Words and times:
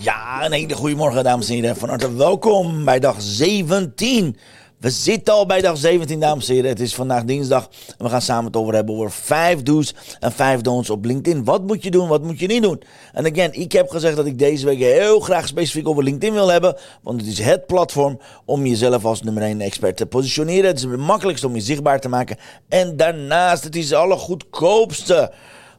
Ja, 0.00 0.44
een 0.44 0.52
hele 0.52 0.74
goede 0.74 0.94
morgen, 0.94 1.24
dames 1.24 1.48
en 1.48 1.54
heren. 1.54 1.76
Van 1.76 1.88
harte 1.88 2.14
welkom 2.14 2.84
bij 2.84 2.98
dag 2.98 3.16
17. 3.18 4.36
We 4.78 4.90
zitten 4.90 5.34
al 5.34 5.46
bij 5.46 5.60
dag 5.60 5.76
17, 5.76 6.20
dames 6.20 6.48
en 6.48 6.54
heren. 6.54 6.70
Het 6.70 6.80
is 6.80 6.94
vandaag 6.94 7.24
dinsdag 7.24 7.68
en 7.98 8.04
we 8.04 8.10
gaan 8.10 8.22
samen 8.22 8.44
het 8.44 8.56
over 8.56 8.74
hebben 8.74 8.94
over 8.94 9.10
5 9.10 9.62
do's 9.62 9.94
en 10.20 10.32
5 10.32 10.60
don'ts 10.60 10.90
op 10.90 11.04
LinkedIn. 11.04 11.44
Wat 11.44 11.66
moet 11.66 11.82
je 11.82 11.90
doen, 11.90 12.08
wat 12.08 12.22
moet 12.22 12.38
je 12.38 12.46
niet 12.46 12.62
doen? 12.62 12.82
En 13.12 13.26
again, 13.32 13.52
ik 13.52 13.72
heb 13.72 13.90
gezegd 13.90 14.16
dat 14.16 14.26
ik 14.26 14.38
deze 14.38 14.66
week 14.66 14.78
heel 14.78 15.20
graag 15.20 15.46
specifiek 15.46 15.88
over 15.88 16.02
LinkedIn 16.02 16.34
wil 16.34 16.48
hebben. 16.48 16.76
Want 17.02 17.20
het 17.20 17.30
is 17.30 17.38
het 17.38 17.66
platform 17.66 18.20
om 18.44 18.66
jezelf 18.66 19.04
als 19.04 19.22
nummer 19.22 19.42
1 19.42 19.60
expert 19.60 19.96
te 19.96 20.06
positioneren. 20.06 20.66
Het 20.66 20.78
is 20.78 20.84
het 20.84 20.96
makkelijkste 20.96 21.46
om 21.46 21.54
je 21.54 21.60
zichtbaar 21.60 22.00
te 22.00 22.08
maken. 22.08 22.36
En 22.68 22.96
daarnaast, 22.96 23.64
het 23.64 23.76
is 23.76 23.88
de 23.88 23.96
allergoedkoopste 23.96 25.32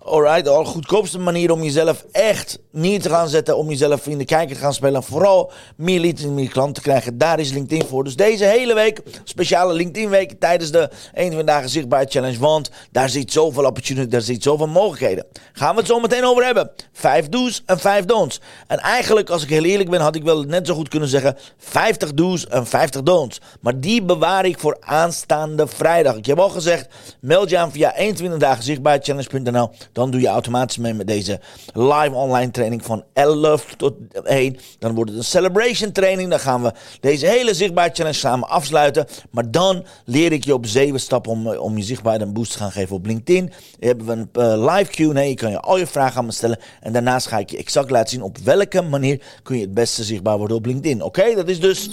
Alright, 0.06 0.46
de 0.46 0.52
goedkoopste 0.52 1.20
manier 1.20 1.52
om 1.52 1.64
jezelf 1.64 2.06
echt 2.12 2.60
neer 2.72 3.02
te 3.02 3.10
gaan 3.10 3.28
zetten, 3.28 3.58
om 3.58 3.70
jezelf 3.70 4.08
in 4.08 4.18
de 4.18 4.26
kijker 4.26 4.56
te 4.56 4.62
gaan 4.62 4.74
spelen. 4.74 5.04
Vooral 5.04 5.52
meer 5.76 6.00
leads 6.00 6.24
en 6.24 6.34
meer 6.34 6.50
klanten 6.50 6.74
te 6.74 6.82
krijgen. 6.82 7.18
Daar 7.18 7.40
is 7.40 7.52
LinkedIn 7.52 7.88
voor. 7.88 8.04
Dus 8.04 8.16
deze 8.16 8.46
hele 8.46 8.74
week, 8.74 9.02
speciale 9.24 9.74
LinkedIn 9.74 10.10
week 10.10 10.40
tijdens 10.40 10.72
de 10.72 10.90
21 11.14 11.54
dagen 11.54 11.70
zichtbaar 11.70 12.06
challenge. 12.10 12.40
Want 12.40 12.72
daar 12.92 13.10
zit 13.10 13.32
zoveel 13.32 13.66
opportunity, 13.66 14.10
daar 14.10 14.22
zit 14.22 14.44
zoveel 14.44 14.68
mogelijkheden. 14.68 15.26
Gaan 15.54 15.74
we 15.74 15.80
het 15.80 15.90
zo 15.90 16.00
meteen 16.00 16.26
over 16.26 16.46
hebben. 16.46 16.72
Vijf 16.94 17.30
do's 17.30 17.64
en 17.66 17.80
vijf 17.80 18.06
don'ts. 18.06 18.42
En 18.68 18.78
eigenlijk, 18.78 19.30
als 19.30 19.44
ik 19.44 19.50
heel 19.50 19.64
eerlijk 19.64 19.90
ben, 19.90 20.02
had 20.02 20.16
ik 20.16 20.24
wel 20.24 20.44
net 20.44 20.68
zo 20.68 20.74
goed 20.74 20.90
kunnen 20.90 21.10
zeggen 21.10 21.38
50 21.58 22.14
do's 22.14 22.48
en 22.48 22.68
50 22.68 23.04
don'ts. 23.04 23.42
Maar 23.62 23.80
die 23.80 24.04
bewaar 24.04 24.46
ik 24.46 24.60
voor 24.60 24.78
aanstaande 24.80 25.68
vrijdag. 25.68 26.16
Ik 26.16 26.26
heb 26.26 26.40
al 26.40 26.50
gezegd, 26.50 26.88
meld 27.22 27.50
je 27.50 27.58
aan 27.58 27.72
via 27.72 27.96
21 27.96 28.40
dagen 28.40 28.64
zichtbaar 28.64 29.00
challenge.nl 29.02 29.72
dan 30.00 30.12
doe 30.12 30.22
je 30.22 30.28
automatisch 30.28 30.78
mee 30.78 30.94
met 30.94 31.08
deze 31.08 31.40
live 31.74 32.12
online 32.14 32.52
training 32.52 32.86
van 32.86 33.04
11 33.14 33.76
tot 33.78 33.94
1. 34.24 34.58
Dan 34.80 34.96
wordt 34.96 35.10
het 35.10 35.20
een 35.20 35.26
celebration 35.26 35.92
training. 35.92 36.30
Dan 36.30 36.40
gaan 36.40 36.64
we 36.64 36.74
deze 37.00 37.26
hele 37.26 37.54
zichtbaar 37.54 37.90
challenge 37.94 38.18
samen 38.18 38.50
afsluiten. 38.50 39.06
Maar 39.32 39.52
dan 39.52 39.86
leer 40.06 40.32
ik 40.32 40.46
je 40.46 40.54
op 40.54 40.66
zeven 40.66 41.00
stappen 41.00 41.32
om, 41.32 41.48
om 41.48 41.78
je 41.78 41.84
zichtbaarheid 41.84 42.26
een 42.28 42.34
boost 42.34 42.52
te 42.52 42.58
gaan 42.58 42.72
geven 42.72 42.96
op 42.96 43.06
LinkedIn. 43.06 43.54
We 43.80 43.86
hebben 43.86 44.06
we 44.06 44.12
een 44.12 44.30
uh, 44.34 44.76
live 44.76 44.92
Q&A. 44.92 45.20
Je 45.20 45.36
kan 45.36 45.52
je 45.52 45.60
al 45.60 45.78
je 45.78 45.88
vragen 45.88 46.18
aan 46.18 46.26
me 46.26 46.32
stellen. 46.32 46.60
En 46.82 46.94
daarnaast 46.94 47.28
ga 47.28 47.38
ik 47.38 47.50
je 47.50 47.58
exact 47.58 47.90
laten 47.90 48.10
zien 48.10 48.22
op 48.22 48.38
welke 48.38 48.82
manier 48.82 49.22
kun 49.44 49.56
je 49.56 49.62
het 49.62 49.74
beste 49.74 50.04
zichtbaar 50.04 50.38
worden 50.38 50.58
op 50.58 50.66
LinkedIn. 50.66 51.04
Oké, 51.04 51.36
dat 51.36 51.48
is 51.48 51.60
dus 51.60 51.90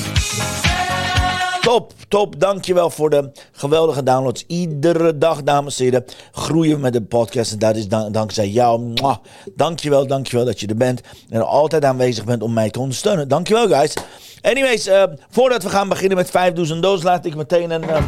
Top, 1.66 1.94
top. 2.08 2.40
Dankjewel 2.40 2.90
voor 2.90 3.10
de 3.10 3.32
geweldige 3.52 4.04
downloads. 4.04 4.44
Iedere 4.48 5.18
dag, 5.18 5.44
dames 5.44 5.80
en 5.80 5.84
heren, 5.84 6.06
groeien 6.32 6.76
we 6.76 6.82
met 6.82 6.94
de 6.94 7.02
podcast. 7.02 7.52
En 7.52 7.60
dat 7.60 7.76
is 7.76 7.88
dankzij 7.88 8.50
jou. 8.50 8.82
Mwah. 8.82 9.18
Dankjewel, 9.56 10.08
dankjewel 10.08 10.46
dat 10.46 10.60
je 10.60 10.68
er 10.68 10.76
bent. 10.76 11.02
En 11.30 11.48
altijd 11.48 11.86
aanwezig 11.86 12.24
bent 12.24 12.42
om 12.42 12.54
mij 12.54 12.70
te 12.70 12.80
ondersteunen. 12.80 13.28
Dankjewel, 13.28 13.68
guys. 13.68 13.94
Anyways, 14.42 14.88
uh, 14.88 15.04
voordat 15.30 15.64
we 15.64 15.70
gaan 15.70 15.90
beginnen 15.90 16.18
met 16.18 16.30
5000 16.30 16.82
doos, 16.82 17.04
laat 17.04 17.26
ik 17.26 17.36
meteen 17.36 17.72
een 17.72 17.84
uh, 17.84 18.04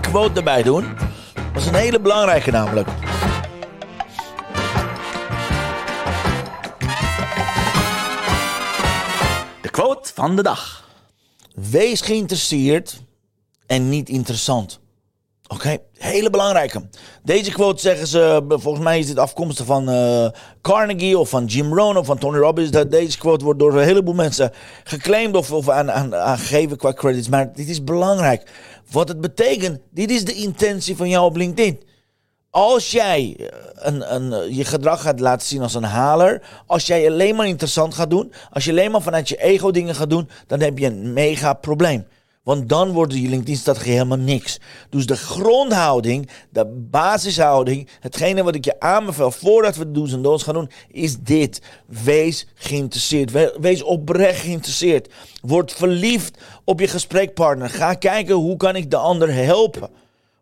quote 0.00 0.38
erbij 0.38 0.62
doen. 0.62 0.84
Dat 1.52 1.62
is 1.62 1.68
een 1.68 1.74
hele 1.74 2.00
belangrijke 2.00 2.50
namelijk. 2.50 2.88
De 9.62 9.70
quote 9.70 10.10
van 10.14 10.36
de 10.36 10.42
dag. 10.42 10.81
Wees 11.54 12.00
geïnteresseerd 12.00 13.02
en 13.66 13.88
niet 13.88 14.08
interessant. 14.08 14.80
Oké, 15.48 15.78
hele 15.92 16.30
belangrijke. 16.30 16.88
Deze 17.22 17.50
quote 17.50 17.80
zeggen 17.80 18.06
ze, 18.06 18.44
volgens 18.48 18.84
mij 18.84 18.98
is 18.98 19.06
dit 19.06 19.18
afkomstig 19.18 19.66
van 19.66 19.90
uh, 19.90 20.28
Carnegie 20.60 21.18
of 21.18 21.28
van 21.28 21.44
Jim 21.44 21.74
Rohn 21.74 21.96
of 21.96 22.06
van 22.06 22.18
Tony 22.18 22.38
Robbins. 22.38 22.70
Dat 22.70 22.90
deze 22.90 23.18
quote 23.18 23.44
wordt 23.44 23.58
door 23.58 23.76
een 23.76 23.84
heleboel 23.84 24.14
mensen 24.14 24.52
geclaimd 24.84 25.36
of, 25.36 25.52
of 25.52 25.68
aan, 25.68 25.90
aan, 25.90 26.14
aangegeven 26.14 26.76
qua 26.76 26.92
credits. 26.92 27.28
Maar 27.28 27.52
dit 27.52 27.68
is 27.68 27.84
belangrijk. 27.84 28.50
Wat 28.90 29.08
het 29.08 29.20
betekent, 29.20 29.80
dit 29.90 30.10
is 30.10 30.24
de 30.24 30.34
intentie 30.34 30.96
van 30.96 31.08
jou 31.08 31.24
op 31.24 31.36
LinkedIn. 31.36 31.80
Als 32.54 32.90
jij 32.90 33.36
eh, 33.38 33.46
een, 33.74 34.14
een, 34.14 34.32
eh, 34.32 34.56
je 34.56 34.64
gedrag 34.64 35.02
gaat 35.02 35.20
laten 35.20 35.46
zien 35.46 35.62
als 35.62 35.74
een 35.74 35.82
haler, 35.82 36.42
als 36.66 36.86
jij 36.86 37.10
alleen 37.10 37.36
maar 37.36 37.46
interessant 37.46 37.94
gaat 37.94 38.10
doen, 38.10 38.32
als 38.50 38.64
je 38.64 38.70
alleen 38.70 38.90
maar 38.90 39.02
vanuit 39.02 39.28
je 39.28 39.42
ego 39.42 39.70
dingen 39.70 39.94
gaat 39.94 40.10
doen, 40.10 40.28
dan 40.46 40.60
heb 40.60 40.78
je 40.78 40.86
een 40.86 41.12
mega 41.12 41.52
probleem. 41.52 42.06
Want 42.42 42.68
dan 42.68 42.90
wordt 42.90 43.12
je 43.12 43.28
LinkedIn-strategie 43.28 43.92
helemaal 43.92 44.18
niks. 44.18 44.60
Dus 44.90 45.06
de 45.06 45.16
grondhouding, 45.16 46.28
de 46.50 46.66
basishouding, 46.90 47.88
hetgene 48.00 48.42
wat 48.42 48.54
ik 48.54 48.64
je 48.64 48.80
aanbeveel 48.80 49.30
voordat 49.30 49.76
we 49.76 49.84
de 49.84 49.90
do's 49.90 50.12
en 50.12 50.22
don'ts 50.22 50.42
gaan 50.42 50.54
doen, 50.54 50.70
is 50.88 51.18
dit. 51.18 51.62
Wees 51.86 52.46
geïnteresseerd. 52.54 53.58
Wees 53.60 53.82
oprecht 53.82 54.40
geïnteresseerd. 54.40 55.12
Word 55.42 55.72
verliefd 55.72 56.38
op 56.64 56.80
je 56.80 56.88
gesprekpartner. 56.88 57.70
Ga 57.70 57.94
kijken 57.94 58.34
hoe 58.34 58.56
kan 58.56 58.76
ik 58.76 58.90
de 58.90 58.96
ander 58.96 59.34
helpen. 59.34 59.90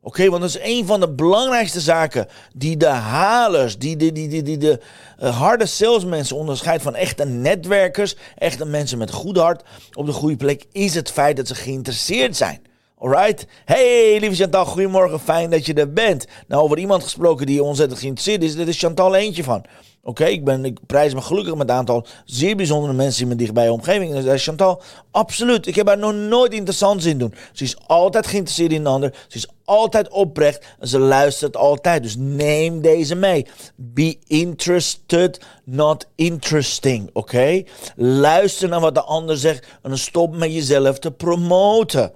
Oké, 0.03 0.29
want 0.29 0.41
dat 0.41 0.51
is 0.51 0.59
een 0.63 0.87
van 0.87 1.01
de 1.01 1.09
belangrijkste 1.09 1.81
zaken 1.81 2.27
die 2.55 2.77
de 2.77 2.87
halers, 2.87 3.79
die, 3.79 3.97
die, 3.97 4.13
die, 4.13 4.29
die, 4.29 4.43
die 4.43 4.59
de 4.59 4.81
uh, 5.23 5.39
harde 5.39 5.67
salesmensen 5.67 6.37
onderscheidt 6.37 6.83
van 6.83 6.95
echte 6.95 7.25
netwerkers, 7.25 8.17
echte 8.37 8.65
mensen 8.65 8.99
met 8.99 9.11
goed 9.11 9.37
hart 9.37 9.63
op 9.93 10.07
de 10.07 10.13
goede 10.13 10.37
plek, 10.37 10.65
is 10.73 10.95
het 10.95 11.11
feit 11.11 11.37
dat 11.37 11.49
ze 11.49 11.55
geïnteresseerd 11.55 12.37
zijn. 12.37 12.63
Alright? 12.99 13.47
Hey, 13.65 14.19
lieve 14.21 14.37
Chantal, 14.37 14.65
goedemorgen, 14.65 15.21
fijn 15.21 15.51
dat 15.51 15.67
je 15.67 15.75
er 15.75 15.93
bent. 15.93 16.27
Nou, 16.49 16.63
over 16.63 16.79
iemand 16.79 17.03
gesproken 17.03 17.47
die 17.47 17.63
ontzettend 17.63 18.01
geïnteresseerd 18.01 18.43
is, 18.43 18.57
dit 18.57 18.69
is 18.69 18.79
Chantal 18.79 19.15
eentje 19.15 19.45
van. 19.45 19.65
Oké, 20.03 20.25
ik, 20.25 20.45
ben, 20.45 20.65
ik 20.65 20.79
prijs 20.87 21.15
me 21.15 21.21
gelukkig 21.21 21.55
met 21.55 21.69
een 21.69 21.75
aantal 21.75 22.07
zeer 22.25 22.57
bijzondere 22.57 22.93
mensen 22.93 23.21
in 23.21 23.27
mijn 23.27 23.39
dichtbije 23.39 23.73
omgeving. 23.73 24.15
En 24.15 24.39
Chantal, 24.39 24.83
absoluut. 25.11 25.67
Ik 25.67 25.75
heb 25.75 25.87
haar 25.87 25.99
nog 25.99 26.15
nooit 26.15 26.53
interessant 26.53 27.03
zien 27.03 27.19
doen. 27.19 27.35
Ze 27.53 27.65
is 27.65 27.77
altijd 27.87 28.27
geïnteresseerd 28.27 28.73
in 28.73 28.83
de 28.83 28.89
ander. 28.89 29.15
Ze 29.29 29.37
is 29.37 29.49
altijd 29.71 30.09
oprecht. 30.09 30.67
En 30.79 30.89
ze 30.89 30.99
luistert 30.99 31.57
altijd. 31.57 32.03
Dus 32.03 32.17
neem 32.19 32.81
deze 32.81 33.15
mee. 33.15 33.47
Be 33.77 34.19
interested, 34.27 35.41
not 35.65 36.09
interesting. 36.15 37.11
Oké? 37.13 37.63
Luister 37.97 38.69
naar 38.69 38.81
wat 38.81 38.95
de 38.95 39.03
ander 39.03 39.37
zegt. 39.37 39.67
En 39.83 39.99
stop 39.99 40.37
met 40.37 40.53
jezelf 40.53 40.99
te 40.99 41.11
promoten. 41.11 42.13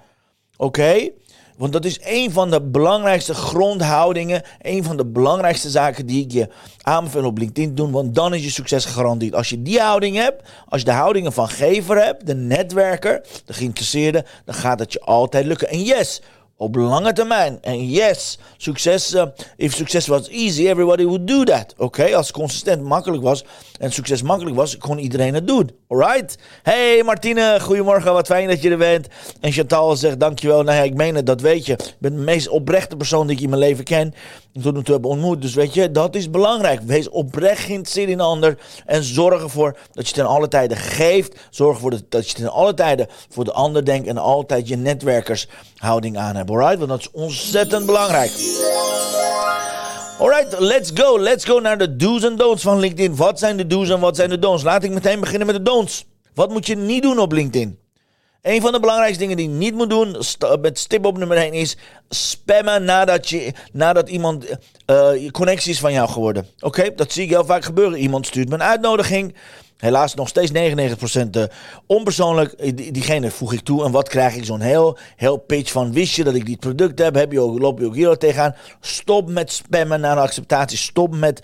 Oké? 0.57 1.11
Want 1.57 1.73
dat 1.73 1.85
is 1.85 2.01
een 2.03 2.33
van 2.33 2.51
de 2.51 2.63
belangrijkste 2.63 3.35
grondhoudingen. 3.35 4.43
Een 4.61 4.85
van 4.85 4.97
de 4.97 5.07
belangrijkste 5.07 5.71
zaken 5.71 6.07
die 6.07 6.25
ik 6.25 6.33
je 6.33 6.49
aanbeveel 6.83 7.25
op 7.25 7.39
LinkedIn 7.39 7.75
doen. 7.75 7.91
Want 7.91 8.15
dan 8.15 8.35
is 8.35 8.45
je 8.45 8.51
succes 8.51 8.85
gegarandeerd. 8.85 9.35
Als 9.35 9.49
je 9.49 9.63
die 9.63 9.81
houding 9.81 10.17
hebt, 10.17 10.49
als 10.69 10.81
je 10.81 10.87
de 10.87 10.93
houdingen 10.93 11.33
van 11.33 11.49
gever 11.49 12.05
hebt, 12.05 12.27
de 12.27 12.35
netwerker, 12.35 13.27
de 13.45 13.53
geïnteresseerde, 13.53 14.25
dan 14.45 14.55
gaat 14.55 14.79
het 14.79 14.93
je 14.93 15.01
altijd 15.01 15.47
lukken. 15.47 15.69
En 15.69 15.83
yes, 15.83 16.23
op 16.57 16.75
lange 16.75 17.13
termijn. 17.13 17.59
En 17.61 17.89
yes, 17.89 18.39
succes, 18.57 19.15
uh, 19.15 19.25
if 19.57 19.75
succes 19.75 20.07
was 20.07 20.29
easy, 20.29 20.69
everybody 20.69 21.05
would 21.05 21.27
do 21.27 21.45
that. 21.45 21.75
Oké, 21.77 22.17
als 22.17 22.31
consistent 22.31 22.83
makkelijk 22.83 23.23
was 23.23 23.45
en 23.79 23.93
succes 23.93 24.23
makkelijk 24.23 24.57
was, 24.57 24.79
kon 24.79 24.99
iedereen 24.99 25.35
het 25.35 25.47
doen. 25.47 25.71
Alright? 25.89 26.39
Hey 26.63 27.03
Martine, 27.05 27.59
goedemorgen, 27.61 28.13
wat 28.13 28.27
fijn 28.27 28.49
dat 28.49 28.63
je 28.63 28.71
er 28.71 28.77
bent. 28.77 29.07
En 29.41 29.53
Chantal 29.53 29.97
zegt 29.97 30.21
dankjewel. 30.21 30.63
Nou 30.63 30.77
ja, 30.77 30.83
ik 30.83 30.95
meen 30.95 31.15
het, 31.15 31.27
dat 31.27 31.41
weet 31.41 31.67
je. 31.67 31.73
Ik 31.73 31.97
ben 31.99 32.17
de 32.17 32.23
meest 32.23 32.49
oprechte 32.49 32.97
persoon 32.97 33.27
die 33.27 33.37
ik 33.37 33.43
in 33.43 33.49
mijn 33.49 33.61
leven 33.61 33.85
ken. 33.85 34.15
Tot 34.63 34.75
nu 34.75 34.83
toe 34.83 35.01
ontmoet. 35.03 35.43
Dus 35.43 35.55
weet 35.55 35.75
je, 35.75 35.91
dat 35.91 36.15
is 36.15 36.31
belangrijk. 36.31 36.81
Wees 36.81 37.09
oprecht 37.09 37.63
geïnteresseerd 37.63 38.09
in 38.09 38.17
de 38.17 38.23
ander. 38.23 38.59
En 38.87 39.03
zorg 39.03 39.43
ervoor 39.43 39.77
dat 39.93 40.09
je 40.09 40.15
ten 40.15 40.27
alle 40.27 40.49
tijden 40.49 40.77
geeft. 40.77 41.39
Zorg 41.51 41.75
ervoor 41.75 41.95
dat 42.09 42.31
je 42.31 42.37
ten 42.37 42.53
alle 42.53 42.75
tijden 42.75 43.07
voor 43.29 43.45
de 43.45 43.53
ander 43.53 43.85
denkt. 43.85 44.09
En 44.09 44.19
altijd 44.19 44.69
je 44.69 44.77
netwerkershouding 44.77 46.19
aan 46.19 46.37
hebt. 46.37 46.44
Alright? 46.51 46.79
Want 46.79 46.89
dat 46.89 47.01
is 47.01 47.11
ontzettend 47.13 47.87
belangrijk. 47.87 48.31
Alright, 50.19 50.61
let's 50.61 50.91
go. 50.95 51.21
Let's 51.21 51.45
go 51.45 51.61
naar 51.61 51.79
de 51.79 51.97
do's 51.97 52.23
en 52.23 52.37
don'ts 52.37 52.63
van 52.63 52.79
LinkedIn. 52.79 53.17
Wat 53.17 53.39
zijn 53.39 53.57
de 53.57 53.67
do's 53.67 53.89
en 53.89 54.01
wat 54.01 54.17
zijn 54.17 54.29
de 54.29 54.39
don'ts? 54.39 54.63
Laat 54.63 54.85
ik 54.85 54.91
meteen 54.91 55.21
beginnen 55.21 55.47
met 55.47 55.57
de 55.57 55.63
don'ts. 55.63 56.05
Wat 56.35 56.51
moet 56.51 56.67
je 56.67 56.77
niet 56.77 57.03
doen 57.03 57.19
op 57.19 57.33
LinkedIn? 57.33 57.79
Een 58.43 58.61
van 58.61 58.73
de 58.73 58.81
belangrijkste 58.81 59.21
dingen 59.21 59.37
die 59.37 59.49
je 59.49 59.55
niet 59.55 59.75
moet 59.75 59.91
doen, 59.91 60.17
met 60.61 60.79
stip 60.79 61.05
op 61.05 61.19
nummer 61.19 61.37
1, 61.37 61.53
is 61.53 61.77
spammen 62.09 62.85
nadat, 62.85 63.29
je, 63.29 63.53
nadat 63.73 64.09
iemand 64.09 64.47
uh, 64.87 65.31
connecties 65.31 65.81
van 65.81 65.93
jou 65.93 66.09
geworden. 66.09 66.47
Oké, 66.61 66.95
dat 66.95 67.13
zie 67.13 67.23
ik 67.23 67.31
heel 67.31 67.45
vaak 67.45 67.65
gebeuren. 67.65 67.99
Iemand 67.99 68.27
stuurt 68.27 68.49
me 68.49 68.55
een 68.55 68.63
uitnodiging. 68.63 69.35
Helaas 69.77 70.15
nog 70.15 70.29
steeds 70.29 70.53
99% 70.53 70.55
uh, 71.31 71.45
onpersoonlijk. 71.87 72.77
Diegene 72.95 73.31
voeg 73.31 73.53
ik 73.53 73.61
toe. 73.61 73.85
En 73.85 73.91
wat 73.91 74.09
krijg 74.09 74.37
ik? 74.37 74.45
Zo'n 74.45 74.61
heel, 74.61 74.99
heel 75.17 75.37
pitch 75.37 75.73
van... 75.73 75.93
Wist 75.93 76.15
je 76.15 76.25
dat 76.25 76.35
ik 76.35 76.47
dit 76.47 76.61
product 76.61 76.99
heb? 76.99 77.15
heb 77.15 77.33
je 77.33 77.41
ook, 77.41 77.59
loop 77.59 77.79
je 77.79 77.87
ook 77.87 77.95
hier 77.95 78.17
tegenaan? 78.17 78.55
Stop 78.81 79.29
met 79.29 79.53
spammen 79.53 80.01
naar 80.01 80.17
acceptatie. 80.17 80.79
Stop 80.79 81.15
met... 81.15 81.43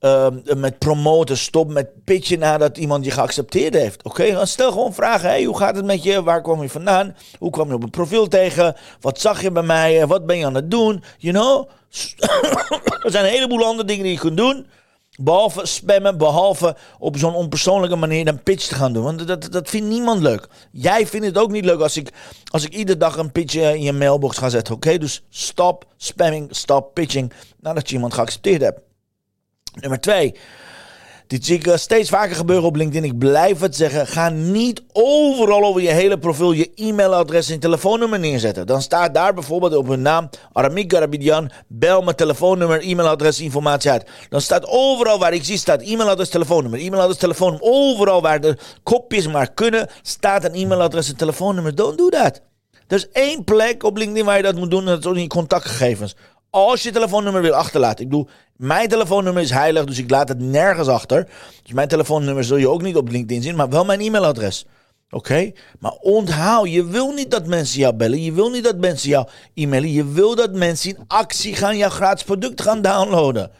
Uh, 0.00 0.26
met 0.56 0.78
promoten, 0.78 1.36
stop 1.36 1.70
met 1.70 2.04
pitchen 2.04 2.38
nadat 2.38 2.78
iemand 2.78 3.04
je 3.04 3.10
geaccepteerd 3.10 3.74
heeft. 3.74 4.02
Oké, 4.02 4.46
stel 4.46 4.72
gewoon 4.72 4.94
vragen. 4.94 5.28
Hey, 5.28 5.44
hoe 5.44 5.56
gaat 5.56 5.76
het 5.76 5.84
met 5.84 6.02
je? 6.02 6.22
Waar 6.22 6.42
kwam 6.42 6.62
je 6.62 6.68
vandaan? 6.68 7.16
Hoe 7.38 7.50
kwam 7.50 7.68
je 7.68 7.74
op 7.74 7.82
een 7.82 7.90
profiel 7.90 8.28
tegen? 8.28 8.76
Wat 9.00 9.20
zag 9.20 9.42
je 9.42 9.50
bij 9.50 9.62
mij? 9.62 10.06
Wat 10.06 10.26
ben 10.26 10.38
je 10.38 10.46
aan 10.46 10.54
het 10.54 10.70
doen? 10.70 11.02
You 11.18 11.34
know? 11.34 11.68
er 13.04 13.10
zijn 13.10 13.24
een 13.24 13.30
heleboel 13.30 13.64
andere 13.64 13.88
dingen 13.88 14.02
die 14.02 14.12
je 14.12 14.18
kunt 14.18 14.36
doen. 14.36 14.66
Behalve 15.20 15.66
spammen, 15.66 16.18
behalve 16.18 16.76
op 16.98 17.16
zo'n 17.16 17.34
onpersoonlijke 17.34 17.96
manier 17.96 18.28
een 18.28 18.42
pitch 18.42 18.66
te 18.66 18.74
gaan 18.74 18.92
doen. 18.92 19.04
Want 19.04 19.26
dat, 19.26 19.52
dat 19.52 19.70
vindt 19.70 19.88
niemand 19.88 20.20
leuk. 20.20 20.48
Jij 20.70 21.06
vindt 21.06 21.26
het 21.26 21.38
ook 21.38 21.50
niet 21.50 21.64
leuk 21.64 21.80
als 21.80 21.96
ik, 21.96 22.12
als 22.50 22.64
ik 22.64 22.74
iedere 22.74 22.98
dag 22.98 23.16
een 23.16 23.32
pitch 23.32 23.54
in 23.54 23.82
je 23.82 23.92
mailbox 23.92 24.38
ga 24.38 24.48
zetten. 24.48 24.74
Oké, 24.74 24.98
dus 24.98 25.22
stop 25.30 25.86
spamming, 25.96 26.48
stop 26.50 26.94
pitching 26.94 27.32
nadat 27.60 27.88
je 27.88 27.94
iemand 27.94 28.14
geaccepteerd 28.14 28.60
hebt. 28.60 28.80
Nummer 29.74 30.00
twee. 30.00 30.34
Dit 31.34 31.44
zie 31.44 31.56
ik 31.56 31.66
eh, 31.66 31.76
steeds 31.76 32.08
vaker 32.08 32.36
gebeuren 32.36 32.64
op 32.64 32.76
LinkedIn. 32.76 33.04
Ik 33.04 33.18
blijf 33.18 33.60
het 33.60 33.76
zeggen. 33.76 34.06
Ga 34.06 34.28
niet 34.28 34.82
overal 34.92 35.64
over 35.64 35.80
je 35.80 35.88
hele 35.88 36.18
profiel 36.18 36.52
je 36.52 36.70
e-mailadres 36.74 37.50
en 37.50 37.58
telefoonnummer 37.58 38.18
neerzetten. 38.18 38.66
Dan 38.66 38.82
staat 38.82 39.14
daar 39.14 39.34
bijvoorbeeld 39.34 39.76
op 39.76 39.88
hun 39.88 40.02
naam 40.02 40.28
Aramik 40.52 40.92
Garabidian. 40.92 41.50
Bel 41.68 42.02
mijn 42.02 42.16
telefoonnummer, 42.16 42.82
e-mailadres, 42.82 43.40
informatie 43.40 43.90
uit. 43.90 44.06
Dan 44.28 44.40
staat 44.40 44.66
overal 44.66 45.18
waar 45.18 45.32
ik 45.32 45.44
zie 45.44 45.58
staat 45.58 45.82
e-mailadres, 45.82 46.28
telefoonnummer. 46.28 46.80
E-mailadres, 46.80 47.16
telefoonnummer. 47.16 47.68
Overal 47.70 48.22
waar 48.22 48.40
de 48.40 48.56
kopjes 48.82 49.26
maar 49.26 49.52
kunnen 49.52 49.88
staat 50.02 50.44
een 50.44 50.54
e-mailadres 50.54 51.08
en 51.08 51.16
telefoonnummer. 51.16 51.74
Don't 51.74 51.98
do 51.98 52.08
that. 52.08 52.40
Er 52.88 52.96
is 52.96 53.08
één 53.12 53.44
plek 53.44 53.82
op 53.82 53.96
LinkedIn 53.96 54.24
waar 54.24 54.36
je 54.36 54.42
dat 54.42 54.56
moet 54.56 54.70
doen. 54.70 54.84
Dat 54.84 54.98
is 54.98 55.06
ook 55.06 55.14
in 55.14 55.22
je 55.22 55.26
contactgegevens. 55.26 56.16
Als 56.54 56.82
je 56.82 56.90
telefoonnummer 56.90 57.42
wil 57.42 57.54
achterlaten. 57.54 58.04
Ik 58.04 58.10
bedoel, 58.10 58.28
mijn 58.56 58.88
telefoonnummer 58.88 59.42
is 59.42 59.50
heilig, 59.50 59.84
dus 59.84 59.98
ik 59.98 60.10
laat 60.10 60.28
het 60.28 60.38
nergens 60.38 60.88
achter. 60.88 61.28
Dus 61.62 61.72
mijn 61.72 61.88
telefoonnummer 61.88 62.44
zul 62.44 62.56
je 62.56 62.68
ook 62.68 62.82
niet 62.82 62.96
op 62.96 63.08
LinkedIn 63.08 63.42
zien, 63.42 63.56
maar 63.56 63.68
wel 63.68 63.84
mijn 63.84 64.00
e-mailadres. 64.00 64.66
Oké? 65.10 65.52
Maar 65.78 65.92
onthoud, 65.92 66.70
je 66.70 66.84
wil 66.84 67.12
niet 67.12 67.30
dat 67.30 67.46
mensen 67.46 67.78
jou 67.80 67.94
bellen. 67.94 68.22
Je 68.22 68.32
wil 68.32 68.50
niet 68.50 68.64
dat 68.64 68.76
mensen 68.76 69.08
jou 69.08 69.28
e-mailen. 69.54 69.92
Je 69.92 70.12
wil 70.12 70.34
dat 70.34 70.52
mensen 70.52 70.90
in 70.90 71.04
actie 71.06 71.54
gaan 71.54 71.76
jouw 71.76 71.90
gratis 71.90 72.24
product 72.24 72.62
gaan 72.62 72.82
downloaden. 72.82 73.50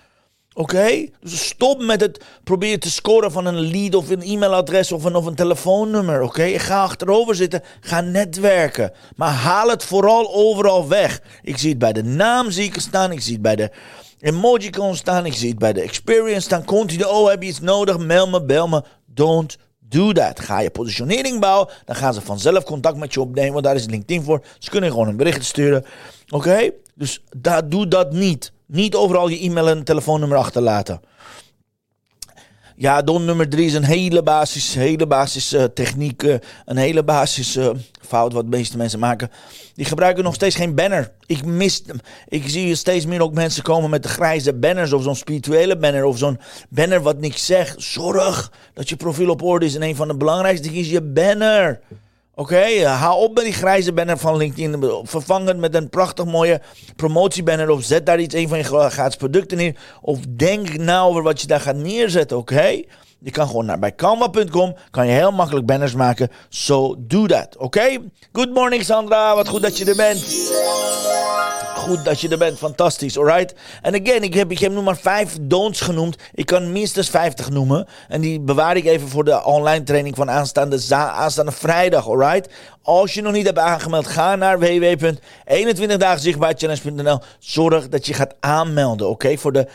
Oké? 0.57 1.07
Dus 1.21 1.47
stop 1.47 1.83
met 1.83 2.01
het 2.01 2.25
proberen 2.45 2.81
te 2.81 2.91
scoren 2.91 3.33
van 3.33 3.47
een 3.47 3.71
lead 3.71 3.95
of 3.95 4.11
een 4.11 4.23
e-mailadres 4.23 4.93
of 4.93 5.05
een, 5.05 5.15
of 5.15 5.27
een 5.27 5.35
telefoonnummer. 5.35 6.23
Oké? 6.23 6.59
Ga 6.59 6.83
achterover 6.83 7.35
zitten. 7.35 7.63
Ga 7.81 8.01
netwerken. 8.01 8.93
Maar 9.17 9.31
haal 9.31 9.69
het 9.69 9.85
vooral 9.85 10.35
overal 10.35 10.89
weg. 10.89 11.23
Ik 11.43 11.59
zie 11.59 11.69
het 11.69 11.79
bij 11.79 11.93
de 11.93 12.03
naam 12.03 12.51
zie 12.51 12.65
ik 12.65 12.81
staan. 12.81 13.13
Ik 13.13 13.21
zie 13.21 13.33
het 13.33 13.43
bij 13.43 13.57
de 13.57 13.71
emoji 14.21 14.71
kon 14.71 14.97
staan. 14.97 15.27
Ik 15.27 15.35
zie 15.35 15.49
het 15.49 15.59
bij 15.59 15.73
de 15.73 15.81
experience 15.81 16.41
staan. 16.41 16.65
Continu. 16.65 17.03
Oh, 17.03 17.29
heb 17.29 17.43
je 17.43 17.49
iets 17.49 17.61
nodig? 17.61 17.99
Mail 17.99 18.29
me, 18.29 18.45
bel 18.45 18.69
me. 18.69 18.83
Don't 19.07 19.59
do 19.89 20.13
that. 20.13 20.41
Ga 20.41 20.61
je 20.61 20.71
positionering 20.71 21.41
bouwen, 21.41 21.69
dan 21.85 21.97
gaan 21.97 22.15
ze 22.15 22.21
vanzelf 22.21 22.65
contact 22.65 22.97
met 22.97 23.15
je 23.15 23.21
opnemen. 23.21 23.53
Want 23.53 23.65
daar 23.65 23.75
is 23.75 23.87
LinkedIn 23.87 24.23
voor. 24.23 24.45
Ze 24.59 24.71
kunnen 24.71 24.91
gewoon 24.91 25.09
een 25.09 25.17
bericht 25.17 25.45
sturen. 25.45 25.85
Oké? 26.29 26.71
Dus 26.95 27.23
daar, 27.37 27.69
doe 27.69 27.89
dat 27.89 28.13
niet. 28.13 28.53
Niet 28.67 28.95
overal 28.95 29.29
je 29.29 29.39
e-mail 29.39 29.69
en 29.69 29.85
telefoonnummer 29.85 30.39
achterlaten. 30.39 31.01
Ja, 32.77 33.03
don 33.03 33.25
nummer 33.25 33.49
drie 33.49 33.67
is 33.67 33.75
een 33.75 33.85
hele 33.85 34.23
basis, 34.23 34.75
hele 34.75 35.07
basis 35.07 35.53
uh, 35.53 35.65
techniek. 35.65 36.23
Uh, 36.23 36.35
een 36.65 36.77
hele 36.77 37.05
basis 37.05 37.57
uh, 37.57 37.71
fout 38.01 38.33
wat 38.33 38.43
de 38.43 38.57
meeste 38.57 38.77
mensen 38.77 38.99
maken. 38.99 39.31
Die 39.75 39.85
gebruiken 39.85 40.25
nog 40.25 40.35
steeds 40.35 40.57
geen 40.57 40.75
banner. 40.75 41.13
Ik 41.27 41.45
mis 41.45 41.83
Ik 42.29 42.49
zie 42.49 42.75
steeds 42.75 43.07
meer 43.07 43.23
ook 43.23 43.35
mensen 43.35 43.63
komen 43.63 43.91
met 43.91 44.03
de 44.03 44.09
grijze 44.09 44.53
banners. 44.53 44.93
Of 44.93 45.03
zo'n 45.03 45.17
spirituele 45.17 45.77
banner. 45.77 46.05
Of 46.05 46.19
zo'n 46.19 46.41
banner 46.69 47.03
wat 47.03 47.19
niks 47.19 47.47
zegt. 47.47 47.83
Zorg 47.83 48.53
dat 48.73 48.89
je 48.89 48.97
profiel 48.97 49.31
op 49.31 49.43
orde 49.43 49.67
is. 49.67 49.75
En 49.75 49.83
een 49.83 49.97
van 49.97 50.09
de 50.09 50.17
belangrijkste 50.17 50.69
dingen 50.69 50.81
is 50.81 50.91
je 50.91 51.03
banner. 51.03 51.81
Oké, 52.37 52.55
okay, 52.55 52.83
hou 52.83 53.23
op 53.23 53.35
met 53.35 53.45
die 53.45 53.53
grijze 53.53 53.93
banner 53.93 54.19
van 54.19 54.37
LinkedIn. 54.37 55.01
Vervang 55.03 55.49
het 55.49 55.59
met 55.59 55.75
een 55.75 55.89
prachtig 55.89 56.25
mooie 56.25 56.61
promotiebanner. 56.97 57.71
Of 57.71 57.83
zet 57.83 58.07
daar 58.07 58.21
iets, 58.21 58.35
een 58.35 58.49
van 58.49 58.59
je 58.59 58.65
gratis 58.65 59.17
producten 59.17 59.59
in. 59.59 59.77
Of 60.01 60.19
denk 60.29 60.77
nou 60.77 61.09
over 61.09 61.23
wat 61.23 61.41
je 61.41 61.47
daar 61.47 61.61
gaat 61.61 61.77
neerzetten, 61.77 62.37
oké? 62.37 62.83
Je 63.19 63.31
kan 63.31 63.47
gewoon 63.47 63.67
naar 63.67 63.79
bij 63.79 63.93
kan 63.93 65.07
je 65.07 65.13
heel 65.13 65.33
makkelijk 65.33 65.67
banners 65.67 65.95
maken. 65.95 66.31
So 66.49 66.97
do 66.99 67.27
that, 67.27 67.57
oké? 67.57 67.99
Good 68.33 68.51
morning 68.51 68.83
Sandra, 68.85 69.35
wat 69.35 69.49
goed 69.49 69.63
dat 69.63 69.79
je 69.79 69.85
er 69.85 69.97
bent. 69.97 70.25
Goed 71.85 72.05
dat 72.05 72.21
je 72.21 72.29
er 72.29 72.39
bent, 72.39 72.59
fantastisch, 72.59 73.19
alright? 73.19 73.55
En 73.83 73.95
again, 73.95 74.23
ik 74.23 74.35
heb, 74.35 74.51
ik 74.51 74.59
heb 74.59 74.73
nu 74.73 74.81
maar 74.81 74.97
vijf 74.97 75.37
don'ts 75.41 75.81
genoemd. 75.81 76.17
Ik 76.35 76.47
kan 76.47 76.73
minstens 76.73 77.11
50 77.11 77.51
noemen. 77.51 77.87
En 78.09 78.21
die 78.21 78.41
bewaar 78.41 78.77
ik 78.77 78.85
even 78.85 79.09
voor 79.09 79.25
de 79.25 79.45
online 79.45 79.85
training 79.85 80.17
van 80.17 80.31
aanstaande, 80.31 80.95
aanstaande 80.95 81.53
vrijdag, 81.53 82.09
alright? 82.09 82.49
Als 82.87 83.15
je 83.15 83.23
nog 83.23 83.33
niet 83.33 83.47
hebt 83.47 83.59
aangemeld, 83.59 84.07
ga 84.07 84.37
naar 84.37 84.59
www.21dagenzichtbaarchallenge.nl. 84.59 87.21
Zorg 87.39 87.89
dat 87.89 88.07
je 88.07 88.15
gaat 88.15 88.35
aanmelden, 88.41 89.09
oké? 89.09 89.37
Voor, 89.37 89.53
de, 89.53 89.67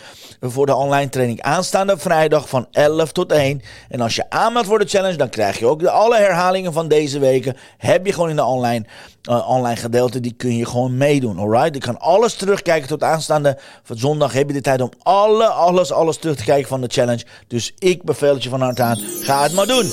voor 0.42 0.66
de 0.66 0.76
online 0.76 1.10
training. 1.10 1.42
Aanstaande 1.42 1.98
vrijdag 1.98 2.50
van 2.50 2.68
11 2.72 3.12
tot 3.12 3.32
1. 3.32 3.62
En 3.90 4.02
als 4.02 4.16
je 4.16 4.30
aanmeldt 4.30 4.68
voor 4.68 4.80
de 4.80 4.88
challenge, 4.88 5.18
dan 5.18 5.30
krijg 5.30 5.60
je 5.60 5.66
ook 5.66 5.80
de, 5.80 5.90
alle 5.90 6.18
herhalingen 6.18 6.74
van 6.74 6.88
deze 6.88 7.20
weken. 7.20 7.58
Heb 7.78 8.06
je 8.06 8.14
gewoon 8.14 8.30
in 8.30 8.36
de 8.36 8.44
online, 8.44 8.86
uh, 9.30 9.50
online 9.50 9.76
gedeelte. 9.76 10.20
Die 10.20 10.34
kun 10.34 10.58
je 10.58 10.66
gewoon 10.66 10.98
meedoen, 10.98 11.40
alright? 11.40 11.74
Je 11.74 11.80
kan 11.80 11.99
alles 12.00 12.34
terugkijken 12.34 12.88
tot 12.88 13.04
aanstaande 13.04 13.58
van 13.84 13.98
zondag. 13.98 14.34
Heb 14.34 14.48
je 14.48 14.54
de 14.54 14.62
tijd 14.62 14.82
om 14.82 14.92
alle, 15.00 15.46
alles, 15.46 15.92
alles 15.92 16.18
terug 16.18 16.36
te 16.36 16.44
kijken 16.44 16.68
van 16.68 16.82
de 16.82 16.88
challenge. 16.88 17.26
Dus 17.48 17.74
ik 17.78 18.04
beveel 18.04 18.34
het 18.34 18.44
je 18.44 18.50
van 18.50 18.62
harte 18.62 18.82
aan. 18.82 18.98
Ga 19.22 19.44
het 19.44 19.54
maar 19.54 19.68
doen. 19.68 19.92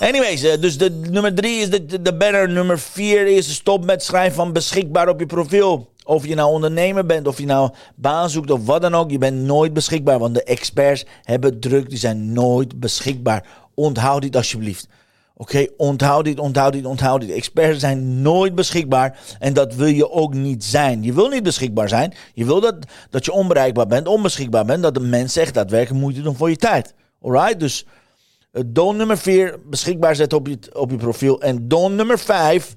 Anyways, 0.00 0.44
uh, 0.44 0.52
dus 0.60 0.78
de, 0.78 0.90
nummer 0.90 1.34
drie 1.34 1.60
is 1.60 1.70
de, 1.70 2.02
de, 2.02 2.14
banner. 2.16 2.48
Nummer 2.48 2.78
vier 2.78 3.26
is 3.26 3.54
stop 3.54 3.84
met 3.84 4.02
schrijven 4.02 4.34
van 4.34 4.52
beschikbaar 4.52 5.08
op 5.08 5.20
je 5.20 5.26
profiel. 5.26 5.92
Of 6.04 6.26
je 6.26 6.34
nou 6.34 6.50
ondernemer 6.50 7.06
bent, 7.06 7.26
of 7.26 7.38
je 7.38 7.46
nou 7.46 7.70
baan 7.94 8.30
zoekt 8.30 8.50
of 8.50 8.66
wat 8.66 8.82
dan 8.82 8.94
ook. 8.94 9.10
Je 9.10 9.18
bent 9.18 9.36
nooit 9.36 9.72
beschikbaar, 9.72 10.18
want 10.18 10.34
de 10.34 10.44
experts 10.44 11.04
hebben 11.22 11.60
druk. 11.60 11.88
Die 11.88 11.98
zijn 11.98 12.32
nooit 12.32 12.80
beschikbaar. 12.80 13.46
Onthoud 13.74 14.22
dit 14.22 14.36
alsjeblieft. 14.36 14.88
Oké, 15.36 15.66
onthoud 15.76 16.24
dit, 16.24 16.38
onthoud 16.38 16.72
dit, 16.72 16.84
onthoud 16.84 17.20
dit. 17.20 17.30
Experts 17.30 17.80
zijn 17.80 18.22
nooit 18.22 18.54
beschikbaar 18.54 19.18
en 19.38 19.52
dat 19.52 19.74
wil 19.74 19.86
je 19.86 20.10
ook 20.10 20.34
niet 20.34 20.64
zijn. 20.64 21.02
Je 21.02 21.12
wil 21.12 21.28
niet 21.28 21.42
beschikbaar 21.42 21.88
zijn. 21.88 22.14
Je 22.34 22.44
wil 22.44 22.60
dat, 22.60 22.76
dat 23.10 23.24
je 23.24 23.32
onbereikbaar 23.32 23.86
bent, 23.86 24.06
onbeschikbaar 24.06 24.64
bent. 24.64 24.82
Dat 24.82 24.94
de 24.94 25.00
mens 25.00 25.36
echt 25.36 25.54
daadwerkelijk 25.54 26.00
moeite 26.00 26.22
doen 26.22 26.36
voor 26.36 26.50
je 26.50 26.56
tijd. 26.56 26.94
Alright, 27.20 27.60
dus 27.60 27.86
Don 28.66 28.96
nummer 28.96 29.18
4 29.18 29.58
beschikbaar 29.64 30.16
zetten 30.16 30.38
op 30.38 30.46
je, 30.46 30.58
op 30.72 30.90
je 30.90 30.96
profiel. 30.96 31.40
En 31.40 31.68
don 31.68 31.94
nummer 31.94 32.18
5, 32.18 32.74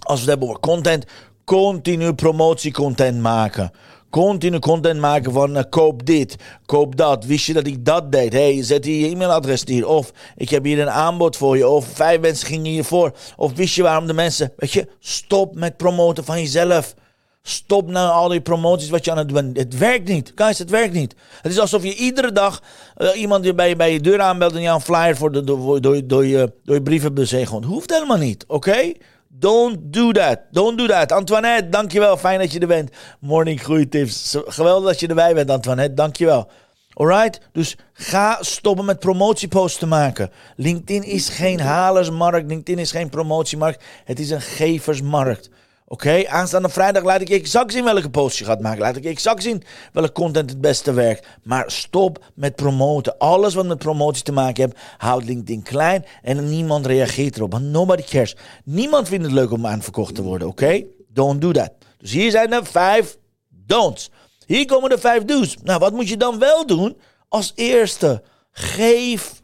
als 0.00 0.14
we 0.14 0.20
het 0.20 0.28
hebben 0.28 0.48
over 0.48 0.60
content, 0.60 1.04
continu 1.44 2.14
promotiecontent 2.14 3.20
maken. 3.20 3.70
Continu 4.10 4.58
content 4.58 5.00
maken 5.00 5.32
van 5.32 5.56
uh, 5.56 5.62
koop 5.68 6.06
dit, 6.06 6.36
koop 6.66 6.96
dat. 6.96 7.24
Wist 7.24 7.46
je 7.46 7.52
dat 7.52 7.66
ik 7.66 7.84
dat 7.84 8.12
deed? 8.12 8.32
hey, 8.32 8.62
zet 8.62 8.84
hier 8.84 9.06
je 9.06 9.14
e-mailadres 9.14 9.62
hier. 9.64 9.86
Of 9.86 10.12
ik 10.36 10.48
heb 10.48 10.64
hier 10.64 10.80
een 10.80 10.90
aanbod 10.90 11.36
voor 11.36 11.56
je. 11.56 11.68
Of 11.68 11.86
vijf 11.86 12.20
mensen 12.20 12.46
gingen 12.46 12.70
hiervoor. 12.70 13.12
Of 13.36 13.52
wist 13.52 13.74
je 13.74 13.82
waarom 13.82 14.06
de 14.06 14.12
mensen... 14.12 14.52
Weet 14.56 14.72
je, 14.72 14.88
stop 14.98 15.54
met 15.54 15.76
promoten 15.76 16.24
van 16.24 16.40
jezelf. 16.40 16.94
Stop 17.42 17.90
nou 17.90 18.10
al 18.10 18.28
die 18.28 18.40
promoties 18.40 18.90
wat 18.90 19.04
je 19.04 19.10
aan 19.10 19.18
het 19.18 19.28
doen 19.28 19.50
Het 19.54 19.78
werkt 19.78 20.08
niet. 20.08 20.32
Guys, 20.34 20.58
het 20.58 20.70
werkt 20.70 20.94
niet. 20.94 21.14
Het 21.42 21.52
is 21.52 21.58
alsof 21.58 21.82
je 21.82 21.94
iedere 21.94 22.32
dag 22.32 22.62
uh, 22.96 23.20
iemand 23.20 23.56
bij, 23.56 23.76
bij 23.76 23.92
je 23.92 24.00
deur 24.00 24.20
aanbelt 24.20 24.54
en 24.54 24.62
je 24.62 24.68
een 24.68 24.80
flyer 24.80 25.16
voor 25.16 25.32
de, 25.32 25.44
door, 25.44 25.80
door, 25.80 26.06
door, 26.06 26.26
je, 26.26 26.52
door 26.64 26.74
je 26.74 26.82
brievenbus 26.82 27.28
zegelt. 27.28 27.64
Hoeft 27.64 27.90
helemaal 27.90 28.16
niet, 28.16 28.44
oké? 28.46 28.92
Don't 29.32 29.92
do 29.92 30.12
that. 30.12 30.40
Don't 30.50 30.78
do 30.78 30.86
that. 30.86 31.12
Antoinette, 31.12 31.68
dankjewel. 31.68 32.16
Fijn 32.16 32.38
dat 32.38 32.52
je 32.52 32.58
er 32.58 32.66
bent. 32.66 32.90
Morning 33.20 33.62
groeitips. 33.62 34.36
Geweldig 34.44 34.88
dat 34.90 35.00
je 35.00 35.06
erbij 35.06 35.34
bent, 35.34 35.50
Antoinette. 35.50 35.94
Dankjewel. 35.94 36.50
Alright? 36.92 37.40
Dus 37.52 37.76
ga 37.92 38.38
stoppen 38.40 38.84
met 38.84 38.98
promotieposts 38.98 39.78
te 39.78 39.86
maken. 39.86 40.30
LinkedIn 40.56 41.02
is 41.02 41.28
geen 41.28 41.60
halersmarkt. 41.60 42.48
LinkedIn 42.48 42.78
is 42.78 42.90
geen 42.90 43.08
promotiemarkt. 43.08 43.84
Het 44.04 44.18
is 44.18 44.30
een 44.30 44.40
geversmarkt. 44.40 45.50
Oké, 45.92 46.28
aanstaande 46.28 46.68
vrijdag 46.68 47.02
laat 47.02 47.20
ik 47.20 47.30
exact 47.30 47.72
zien 47.72 47.84
welke 47.84 48.10
post 48.10 48.38
je 48.38 48.44
gaat 48.44 48.60
maken. 48.60 48.80
Laat 48.80 48.96
ik 48.96 49.04
exact 49.04 49.42
zien 49.42 49.62
welke 49.92 50.12
content 50.12 50.50
het 50.50 50.60
beste 50.60 50.92
werkt. 50.92 51.26
Maar 51.42 51.70
stop 51.70 52.24
met 52.34 52.56
promoten. 52.56 53.18
Alles 53.18 53.54
wat 53.54 53.66
met 53.66 53.78
promotie 53.78 54.22
te 54.22 54.32
maken 54.32 54.64
heeft, 54.64 54.76
houdt 54.96 55.24
LinkedIn 55.24 55.62
klein 55.62 56.04
en 56.22 56.48
niemand 56.48 56.86
reageert 56.86 57.36
erop. 57.36 57.52
Want 57.52 57.64
nobody 57.64 58.02
cares. 58.02 58.36
Niemand 58.64 59.08
vindt 59.08 59.24
het 59.24 59.34
leuk 59.34 59.50
om 59.50 59.66
aanverkocht 59.66 60.14
te 60.14 60.22
worden, 60.22 60.48
oké? 60.48 60.84
Don't 61.08 61.40
do 61.40 61.52
that. 61.52 61.72
Dus 61.98 62.12
hier 62.12 62.30
zijn 62.30 62.50
de 62.50 62.60
vijf 62.62 63.16
don'ts. 63.48 64.10
Hier 64.46 64.66
komen 64.66 64.90
de 64.90 64.98
vijf 64.98 65.24
do's. 65.24 65.56
Nou, 65.62 65.78
wat 65.78 65.92
moet 65.92 66.08
je 66.08 66.16
dan 66.16 66.38
wel 66.38 66.66
doen? 66.66 66.96
Als 67.28 67.52
eerste, 67.54 68.22
geef 68.52 69.39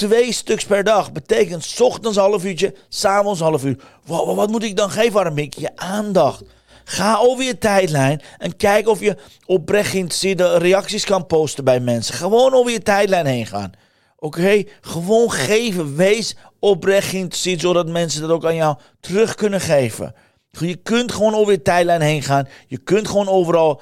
Twee 0.00 0.32
stuks 0.32 0.64
per 0.64 0.84
dag 0.84 1.12
betekent 1.12 1.80
ochtends 1.80 2.16
half 2.16 2.44
uurtje, 2.44 2.74
s'avonds 2.88 3.40
half 3.40 3.64
uur. 3.64 3.76
Wat, 4.04 4.50
moet 4.50 4.62
ik 4.62 4.76
dan 4.76 4.90
geven, 4.90 5.20
Armik? 5.20 5.54
Je 5.54 5.76
aandacht. 5.76 6.42
Ga 6.84 7.18
over 7.18 7.44
je 7.44 7.58
tijdlijn 7.58 8.22
en 8.38 8.56
kijk 8.56 8.88
of 8.88 9.00
je 9.00 9.16
oprecht 9.46 9.90
geïnteresseerde 9.90 10.58
reacties 10.58 11.04
kan 11.04 11.26
posten 11.26 11.64
bij 11.64 11.80
mensen. 11.80 12.14
Gewoon 12.14 12.52
over 12.52 12.72
je 12.72 12.82
tijdlijn 12.82 13.26
heen 13.26 13.46
gaan. 13.46 13.72
Oké? 14.18 14.64
Gewoon 14.80 15.32
geven. 15.32 15.96
Wees 15.96 16.36
oprecht 16.58 17.08
geïnteresseerd, 17.08 17.60
zodat 17.60 17.88
mensen 17.88 18.20
dat 18.20 18.30
ook 18.30 18.44
aan 18.44 18.54
jou 18.54 18.76
terug 19.00 19.34
kunnen 19.34 19.60
geven. 19.60 20.14
Je 20.50 20.76
kunt 20.76 21.12
gewoon 21.12 21.34
over 21.34 21.52
je 21.52 21.62
tijdlijn 21.62 22.00
heen 22.00 22.22
gaan. 22.22 22.48
Je 22.66 22.78
kunt 22.78 23.08
gewoon 23.08 23.28
overal 23.28 23.80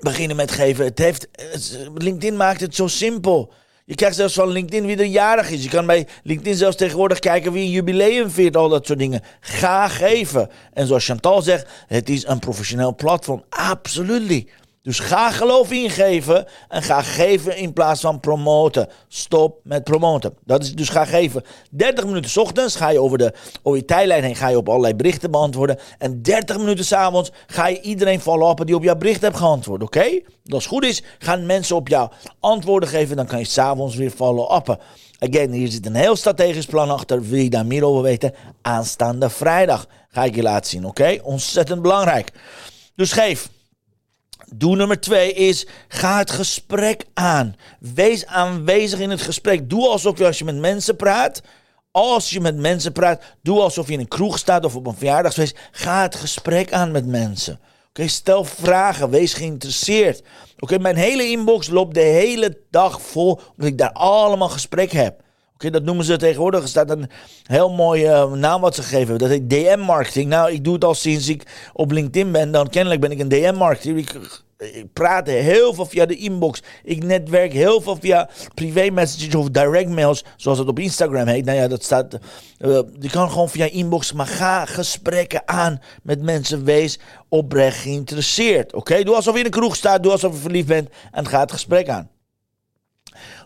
beginnen 0.00 0.36
met 0.36 0.50
geven. 0.50 0.84
Het 0.84 0.98
heeft, 0.98 1.28
LinkedIn 1.94 2.36
maakt 2.36 2.60
het 2.60 2.74
zo 2.74 2.86
simpel. 2.86 3.52
Je 3.88 3.94
krijgt 3.94 4.16
zelfs 4.16 4.34
van 4.34 4.48
LinkedIn 4.48 4.86
wie 4.86 4.96
er 4.96 5.04
jarig 5.04 5.50
is. 5.50 5.62
Je 5.62 5.68
kan 5.68 5.86
bij 5.86 6.06
LinkedIn 6.22 6.54
zelfs 6.54 6.76
tegenwoordig 6.76 7.18
kijken 7.18 7.52
wie 7.52 7.64
een 7.64 7.70
jubileum 7.70 8.30
viert, 8.30 8.56
al 8.56 8.68
dat 8.68 8.86
soort 8.86 8.98
dingen. 8.98 9.22
Ga 9.40 9.88
geven. 9.88 10.50
En 10.72 10.86
zoals 10.86 11.04
Chantal 11.04 11.42
zegt, 11.42 11.68
het 11.86 12.08
is 12.08 12.26
een 12.26 12.38
professioneel 12.38 12.94
platform. 12.94 13.44
Absoluut. 13.48 14.50
Dus 14.88 14.98
ga 14.98 15.30
geloof 15.30 15.70
ingeven 15.70 16.46
en 16.68 16.82
ga 16.82 17.02
geven 17.02 17.56
in 17.56 17.72
plaats 17.72 18.00
van 18.00 18.20
promoten. 18.20 18.88
Stop 19.08 19.60
met 19.62 19.84
promoten. 19.84 20.34
Dat 20.44 20.62
is 20.62 20.74
dus 20.74 20.88
ga 20.88 21.04
geven. 21.04 21.42
30 21.70 22.04
minuten 22.04 22.30
s 22.30 22.36
ochtends 22.36 22.76
ga 22.76 22.88
je 22.88 23.00
over, 23.00 23.18
de, 23.18 23.32
over 23.62 23.78
je 23.78 23.84
tijdlijn 23.84 24.22
heen 24.22 24.36
ga 24.36 24.48
je 24.48 24.56
op 24.56 24.68
allerlei 24.68 24.94
berichten 24.94 25.30
beantwoorden. 25.30 25.78
En 25.98 26.22
30 26.22 26.58
minuten 26.58 26.84
s 26.84 26.92
avonds 26.92 27.30
ga 27.46 27.66
je 27.68 27.80
iedereen 27.80 28.20
follow-uppen 28.20 28.66
die 28.66 28.74
op 28.74 28.82
jouw 28.82 28.96
bericht 28.96 29.20
hebt 29.20 29.36
geantwoord. 29.36 29.82
Oké? 29.82 30.20
Als 30.48 30.64
het 30.64 30.72
goed 30.72 30.84
is, 30.84 31.02
gaan 31.18 31.46
mensen 31.46 31.76
op 31.76 31.88
jou 31.88 32.10
antwoorden 32.40 32.88
geven. 32.88 33.16
Dan 33.16 33.26
kan 33.26 33.38
je 33.38 33.44
s'avonds 33.44 33.96
weer 33.96 34.10
follow-uppen. 34.10 34.78
Again, 35.18 35.52
hier 35.52 35.68
zit 35.68 35.86
een 35.86 35.94
heel 35.94 36.16
strategisch 36.16 36.66
plan 36.66 36.90
achter. 36.90 37.22
Wil 37.22 37.40
je 37.40 37.50
daar 37.50 37.66
meer 37.66 37.84
over 37.84 38.02
weten? 38.02 38.34
Aanstaande 38.62 39.30
vrijdag 39.30 39.86
ga 40.08 40.24
ik 40.24 40.34
je 40.34 40.42
laten 40.42 40.70
zien. 40.70 40.86
Oké? 40.86 41.18
Ontzettend 41.22 41.82
belangrijk. 41.82 42.32
Dus 42.94 43.12
geef. 43.12 43.48
Doe 44.54 44.76
nummer 44.76 45.00
twee 45.00 45.32
is, 45.32 45.66
ga 45.88 46.18
het 46.18 46.30
gesprek 46.30 47.04
aan. 47.14 47.56
Wees 47.80 48.26
aanwezig 48.26 48.98
in 48.98 49.10
het 49.10 49.22
gesprek. 49.22 49.70
Doe 49.70 49.88
alsof 49.88 50.18
je 50.18 50.26
als 50.26 50.38
je 50.38 50.44
met 50.44 50.56
mensen 50.56 50.96
praat, 50.96 51.42
als 51.90 52.30
je 52.30 52.40
met 52.40 52.56
mensen 52.56 52.92
praat, 52.92 53.22
doe 53.42 53.60
alsof 53.60 53.86
je 53.86 53.92
in 53.92 54.00
een 54.00 54.08
kroeg 54.08 54.38
staat 54.38 54.64
of 54.64 54.76
op 54.76 54.86
een 54.86 54.96
verjaardagsfeest. 54.96 55.58
Ga 55.70 56.02
het 56.02 56.14
gesprek 56.14 56.72
aan 56.72 56.90
met 56.90 57.06
mensen. 57.06 57.60
Oké, 57.88 58.08
stel 58.08 58.44
vragen, 58.44 59.10
wees 59.10 59.34
geïnteresseerd. 59.34 60.22
Oké, 60.58 60.78
mijn 60.78 60.96
hele 60.96 61.30
inbox 61.30 61.68
loopt 61.68 61.94
de 61.94 62.00
hele 62.00 62.58
dag 62.70 63.02
vol, 63.02 63.30
omdat 63.32 63.66
ik 63.66 63.78
daar 63.78 63.92
allemaal 63.92 64.48
gesprek 64.48 64.92
heb. 64.92 65.22
Oké, 65.58 65.70
dat 65.70 65.82
noemen 65.82 66.04
ze 66.04 66.16
tegenwoordig. 66.16 66.62
Er 66.62 66.68
staat 66.68 66.90
een 66.90 67.10
heel 67.42 67.70
mooie 67.70 68.06
uh, 68.06 68.32
naam 68.32 68.60
wat 68.60 68.74
ze 68.74 68.82
geven. 68.82 69.18
Dat 69.18 69.28
heet 69.28 69.50
DM-marketing. 69.50 70.28
Nou, 70.28 70.52
ik 70.52 70.64
doe 70.64 70.74
het 70.74 70.84
al 70.84 70.94
sinds 70.94 71.28
ik 71.28 71.70
op 71.72 71.90
LinkedIn 71.90 72.32
ben. 72.32 72.50
Dan 72.50 72.68
kennelijk 72.68 73.00
ben 73.00 73.10
ik 73.10 73.18
een 73.18 73.28
DM-marketer. 73.28 73.96
Ik, 73.96 74.12
praat 74.92 75.26
heel 75.26 75.74
veel 75.74 75.86
via 75.86 76.06
de 76.06 76.16
inbox. 76.16 76.62
Ik 76.84 77.04
netwerk 77.04 77.52
heel 77.52 77.80
veel 77.80 77.96
via 78.00 78.28
privé 78.54 78.90
messages 78.90 79.34
of 79.34 79.48
direct 79.48 79.88
mails. 79.88 80.24
Zoals 80.36 80.58
het 80.58 80.68
op 80.68 80.78
Instagram 80.78 81.26
heet. 81.26 81.44
Nou 81.44 81.58
ja, 81.58 81.68
dat 81.68 81.84
staat... 81.84 82.18
Uh, 82.58 82.80
je 82.98 83.10
kan 83.10 83.30
gewoon 83.30 83.48
via 83.48 83.70
inbox. 83.70 84.12
Maar 84.12 84.26
ga 84.26 84.64
gesprekken 84.64 85.48
aan 85.48 85.80
met 86.02 86.22
mensen. 86.22 86.64
Wees 86.64 86.98
oprecht 87.28 87.76
geïnteresseerd. 87.76 88.74
Oké, 88.74 89.02
doe 89.02 89.14
alsof 89.14 89.34
je 89.34 89.40
in 89.40 89.44
een 89.44 89.50
kroeg 89.50 89.76
staat. 89.76 90.02
Doe 90.02 90.12
alsof 90.12 90.32
je 90.32 90.40
verliefd 90.40 90.66
bent. 90.66 90.88
En 91.12 91.26
ga 91.26 91.40
het 91.40 91.52
gesprek 91.52 91.88
aan. 91.88 92.10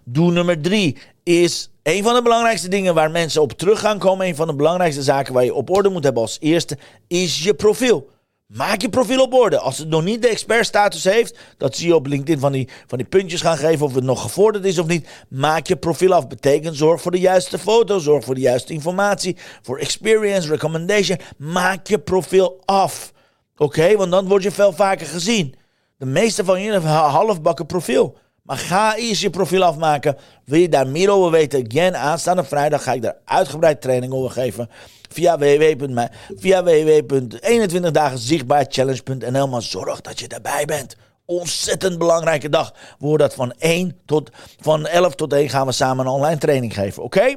Doe 0.04 0.32
nummer 0.32 0.60
drie 0.60 0.96
is 1.22 1.70
een 1.82 2.02
van 2.02 2.14
de 2.14 2.22
belangrijkste 2.22 2.68
dingen 2.68 2.94
waar 2.94 3.10
mensen 3.10 3.42
op 3.42 3.52
terug 3.52 3.80
gaan 3.80 3.98
komen. 3.98 4.26
Een 4.26 4.36
van 4.36 4.46
de 4.46 4.54
belangrijkste 4.54 5.02
zaken 5.02 5.32
waar 5.32 5.44
je 5.44 5.54
op 5.54 5.70
orde 5.70 5.88
moet 5.88 6.04
hebben 6.04 6.22
als 6.22 6.36
eerste 6.40 6.78
is 7.08 7.42
je 7.42 7.54
profiel. 7.54 8.10
Maak 8.46 8.80
je 8.80 8.88
profiel 8.88 9.22
op 9.22 9.34
orde. 9.34 9.58
Als 9.58 9.78
het 9.78 9.88
nog 9.88 10.04
niet 10.04 10.22
de 10.22 10.28
expertstatus 10.28 11.04
heeft, 11.04 11.38
dat 11.56 11.76
zie 11.76 11.86
je 11.86 11.94
op 11.94 12.06
LinkedIn 12.06 12.38
van 12.38 12.52
die, 12.52 12.68
van 12.86 12.98
die 12.98 13.06
puntjes 13.06 13.40
gaan 13.40 13.56
geven 13.56 13.86
of 13.86 13.94
het 13.94 14.04
nog 14.04 14.22
gevorderd 14.22 14.64
is 14.64 14.78
of 14.78 14.86
niet. 14.86 15.08
Maak 15.28 15.66
je 15.66 15.76
profiel 15.76 16.12
af. 16.12 16.28
Betekent 16.28 16.76
zorg 16.76 17.02
voor 17.02 17.10
de 17.10 17.20
juiste 17.20 17.58
foto, 17.58 17.98
zorg 17.98 18.24
voor 18.24 18.34
de 18.34 18.40
juiste 18.40 18.72
informatie, 18.72 19.36
voor 19.62 19.78
experience, 19.78 20.48
recommendation. 20.48 21.18
Maak 21.36 21.86
je 21.86 21.98
profiel 21.98 22.62
af. 22.64 23.12
Oké, 23.56 23.96
want 23.96 24.10
dan 24.10 24.28
word 24.28 24.42
je 24.42 24.50
veel 24.50 24.72
vaker 24.72 25.06
gezien. 25.06 25.54
De 25.96 26.06
meeste 26.06 26.44
van 26.44 26.58
jullie 26.58 26.72
hebben 26.72 26.90
halfbakken 26.90 27.66
profiel. 27.66 28.16
Maar 28.42 28.56
ga 28.56 28.96
eerst 28.96 29.22
je 29.22 29.30
profiel 29.30 29.64
afmaken. 29.64 30.16
Wil 30.44 30.60
je 30.60 30.68
daar 30.68 30.86
meer 30.86 31.10
over 31.10 31.30
weten? 31.30 31.66
Again, 31.68 31.96
aanstaande 31.96 32.44
vrijdag 32.44 32.82
ga 32.82 32.92
ik 32.92 33.02
daar 33.02 33.16
uitgebreid 33.24 33.80
training 33.80 34.12
over 34.12 34.30
geven. 34.30 34.68
Via 35.10 35.38
www, 35.38 36.06
via 36.36 36.64
www.21dagenzichtbaarchallenge.nl. 36.64 39.48
Maar 39.48 39.62
zorg 39.62 40.00
dat 40.00 40.20
je 40.20 40.26
erbij 40.26 40.64
bent. 40.64 40.96
Ontzettend 41.24 41.98
belangrijke 41.98 42.48
dag. 42.48 42.74
We 42.98 43.16
dat 43.16 43.34
van 43.34 43.52
1 43.52 43.96
tot 44.06 44.30
van 44.60 44.86
11 44.86 45.14
tot 45.14 45.32
1 45.32 45.48
gaan 45.48 45.66
we 45.66 45.72
samen 45.72 46.06
een 46.06 46.12
online 46.12 46.38
training 46.38 46.74
geven. 46.74 47.02
Oké? 47.02 47.34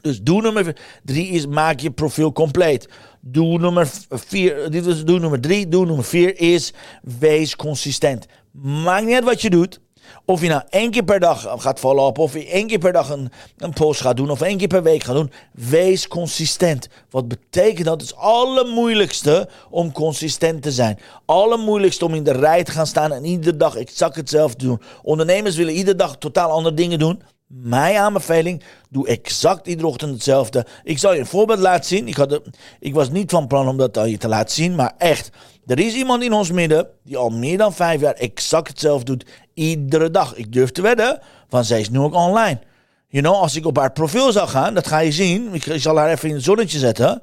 Dus 0.00 0.22
doe 0.22 0.42
nummer 0.42 0.76
3 1.04 1.28
is 1.28 1.46
maak 1.46 1.80
je 1.80 1.90
profiel 1.90 2.32
compleet. 2.32 2.88
Doe 3.20 3.58
nummer 3.58 3.90
4, 4.08 4.70
dit 4.70 4.84
was 4.84 5.04
doe 5.04 5.18
nummer 5.18 5.40
3. 5.40 5.68
Doe 5.68 5.86
nummer 5.86 6.04
4 6.04 6.40
is 6.40 6.72
wees 7.18 7.56
consistent. 7.56 8.26
Maakt 8.52 9.04
niet 9.04 9.14
uit 9.14 9.24
wat 9.24 9.42
je 9.42 9.50
doet. 9.50 9.80
Of 10.24 10.40
je 10.40 10.48
nou 10.48 10.62
één 10.68 10.90
keer 10.90 11.04
per 11.04 11.20
dag 11.20 11.54
gaat 11.58 11.78
follow-up, 11.78 12.18
of 12.18 12.32
je 12.32 12.46
één 12.46 12.66
keer 12.66 12.78
per 12.78 12.92
dag 12.92 13.10
een, 13.10 13.30
een 13.56 13.72
post 13.72 14.00
gaat 14.00 14.16
doen, 14.16 14.30
of 14.30 14.40
één 14.40 14.58
keer 14.58 14.68
per 14.68 14.82
week 14.82 15.02
gaat 15.02 15.14
doen. 15.14 15.32
Wees 15.52 16.08
consistent. 16.08 16.88
Wat 17.10 17.28
betekent 17.28 17.86
dat? 17.86 18.00
Het 18.00 18.10
is 18.10 18.16
allermoeilijkste 18.16 19.48
om 19.70 19.92
consistent 19.92 20.62
te 20.62 20.72
zijn. 20.72 20.98
Allermoeilijkste 21.24 22.04
om 22.04 22.14
in 22.14 22.24
de 22.24 22.32
rij 22.32 22.64
te 22.64 22.70
gaan 22.70 22.86
staan 22.86 23.12
en 23.12 23.24
iedere 23.24 23.56
dag 23.56 23.76
exact 23.76 24.16
hetzelfde 24.16 24.64
doen. 24.64 24.82
Ondernemers 25.02 25.56
willen 25.56 25.74
iedere 25.74 25.96
dag 25.96 26.16
totaal 26.16 26.50
andere 26.50 26.74
dingen 26.74 26.98
doen. 26.98 27.22
Mijn 27.48 27.96
aanbeveling, 27.96 28.62
doe 28.90 29.06
exact 29.06 29.66
iedere 29.66 29.88
ochtend 29.88 30.12
hetzelfde. 30.12 30.66
Ik 30.82 30.98
zal 30.98 31.12
je 31.12 31.20
een 31.20 31.26
voorbeeld 31.26 31.58
laten 31.58 31.84
zien. 31.84 32.08
Ik, 32.08 32.16
had 32.16 32.40
ik 32.80 32.94
was 32.94 33.10
niet 33.10 33.30
van 33.30 33.46
plan 33.46 33.68
om 33.68 33.76
dat 33.76 33.98
aan 33.98 34.10
je 34.10 34.18
te 34.18 34.28
laten 34.28 34.54
zien, 34.54 34.74
maar 34.74 34.94
echt. 34.98 35.30
Er 35.66 35.78
is 35.78 35.94
iemand 35.94 36.22
in 36.22 36.32
ons 36.32 36.50
midden 36.50 36.88
die 37.04 37.16
al 37.16 37.30
meer 37.30 37.58
dan 37.58 37.74
vijf 37.74 38.00
jaar 38.00 38.14
exact 38.14 38.68
hetzelfde 38.68 39.04
doet. 39.04 39.24
Iedere 39.58 40.10
dag. 40.10 40.34
Ik 40.34 40.52
durf 40.52 40.70
te 40.70 40.82
wedden, 40.82 41.20
want 41.48 41.66
zij 41.66 41.80
is 41.80 41.90
nu 41.90 41.98
ook 41.98 42.14
online. 42.14 42.60
You 43.08 43.22
know, 43.22 43.34
als 43.34 43.56
ik 43.56 43.66
op 43.66 43.76
haar 43.76 43.92
profiel 43.92 44.32
zou 44.32 44.48
gaan, 44.48 44.74
dat 44.74 44.86
ga 44.86 44.98
je 44.98 45.12
zien. 45.12 45.54
Ik 45.54 45.64
zal 45.76 45.96
haar 45.96 46.10
even 46.10 46.28
in 46.28 46.34
het 46.34 46.44
zonnetje 46.44 46.78
zetten. 46.78 47.22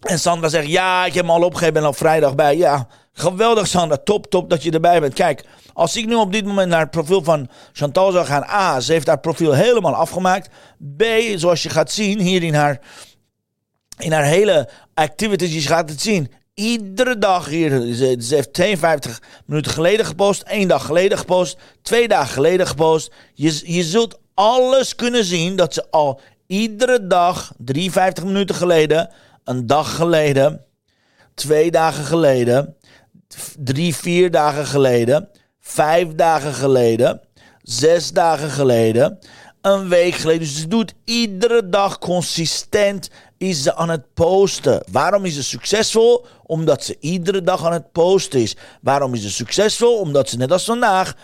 En 0.00 0.18
Sandra 0.18 0.48
zegt, 0.48 0.68
ja, 0.68 1.04
ik 1.04 1.14
heb 1.14 1.24
hem 1.24 1.34
al 1.34 1.42
opgegeven, 1.42 1.74
ben 1.74 1.84
al 1.84 1.92
vrijdag 1.92 2.34
bij. 2.34 2.56
Ja, 2.56 2.86
geweldig 3.12 3.66
Sandra, 3.66 3.96
top, 3.96 4.26
top 4.26 4.50
dat 4.50 4.62
je 4.62 4.70
erbij 4.70 5.00
bent. 5.00 5.14
Kijk, 5.14 5.44
als 5.72 5.96
ik 5.96 6.06
nu 6.06 6.14
op 6.14 6.32
dit 6.32 6.44
moment 6.44 6.68
naar 6.68 6.80
het 6.80 6.90
profiel 6.90 7.24
van 7.24 7.48
Chantal 7.72 8.12
zou 8.12 8.26
gaan. 8.26 8.42
A, 8.42 8.80
ze 8.80 8.92
heeft 8.92 9.06
haar 9.06 9.20
profiel 9.20 9.52
helemaal 9.52 9.94
afgemaakt. 9.94 10.48
B, 10.96 11.02
zoals 11.34 11.62
je 11.62 11.68
gaat 11.68 11.90
zien 11.90 12.20
hier 12.20 12.42
in 12.42 12.54
haar, 12.54 12.80
in 13.98 14.12
haar 14.12 14.24
hele 14.24 14.68
activities, 14.94 15.54
je 15.54 15.68
gaat 15.68 15.90
het 15.90 16.00
zien 16.00 16.32
iedere 16.58 17.18
dag 17.18 17.48
hier. 17.48 17.70
Ze, 17.94 18.16
ze 18.20 18.34
heeft 18.34 18.52
52 18.52 19.22
minuten 19.46 19.72
geleden 19.72 20.06
gepost, 20.06 20.42
één 20.42 20.68
dag 20.68 20.84
geleden 20.84 21.18
gepost, 21.18 21.58
twee 21.82 22.08
dagen 22.08 22.32
geleden 22.32 22.66
gepost. 22.66 23.12
Je, 23.34 23.60
je 23.64 23.82
zult 23.82 24.18
alles 24.34 24.94
kunnen 24.94 25.24
zien 25.24 25.56
dat 25.56 25.74
ze 25.74 25.90
al 25.90 26.20
iedere 26.46 27.06
dag, 27.06 27.52
53 27.58 28.24
minuten 28.24 28.54
geleden, 28.54 29.10
een 29.44 29.66
dag 29.66 29.94
geleden, 29.94 30.64
twee 31.34 31.70
dagen 31.70 32.04
geleden, 32.04 32.76
drie, 33.58 33.94
vier 33.94 34.30
dagen 34.30 34.66
geleden, 34.66 35.28
vijf 35.60 36.14
dagen 36.14 36.54
geleden, 36.54 37.20
zes 37.62 38.12
dagen 38.12 38.50
geleden, 38.50 39.18
een 39.60 39.88
week 39.88 40.14
geleden. 40.14 40.40
Dus 40.40 40.56
ze 40.56 40.68
doet 40.68 40.94
iedere 41.04 41.68
dag 41.68 41.98
consistent 41.98 43.10
is 43.38 43.62
ze 43.62 43.74
aan 43.74 43.88
het 43.88 44.14
posten. 44.14 44.82
Waarom 44.90 45.24
is 45.24 45.34
ze 45.34 45.42
succesvol? 45.42 46.26
Omdat 46.46 46.84
ze 46.84 46.96
iedere 47.00 47.42
dag 47.42 47.64
aan 47.64 47.72
het 47.72 47.92
posten 47.92 48.40
is. 48.40 48.56
Waarom 48.80 49.14
is 49.14 49.22
ze 49.22 49.30
succesvol? 49.30 49.98
Omdat 49.98 50.28
ze 50.28 50.36
net 50.36 50.52
als 50.52 50.64
vandaag 50.64 51.14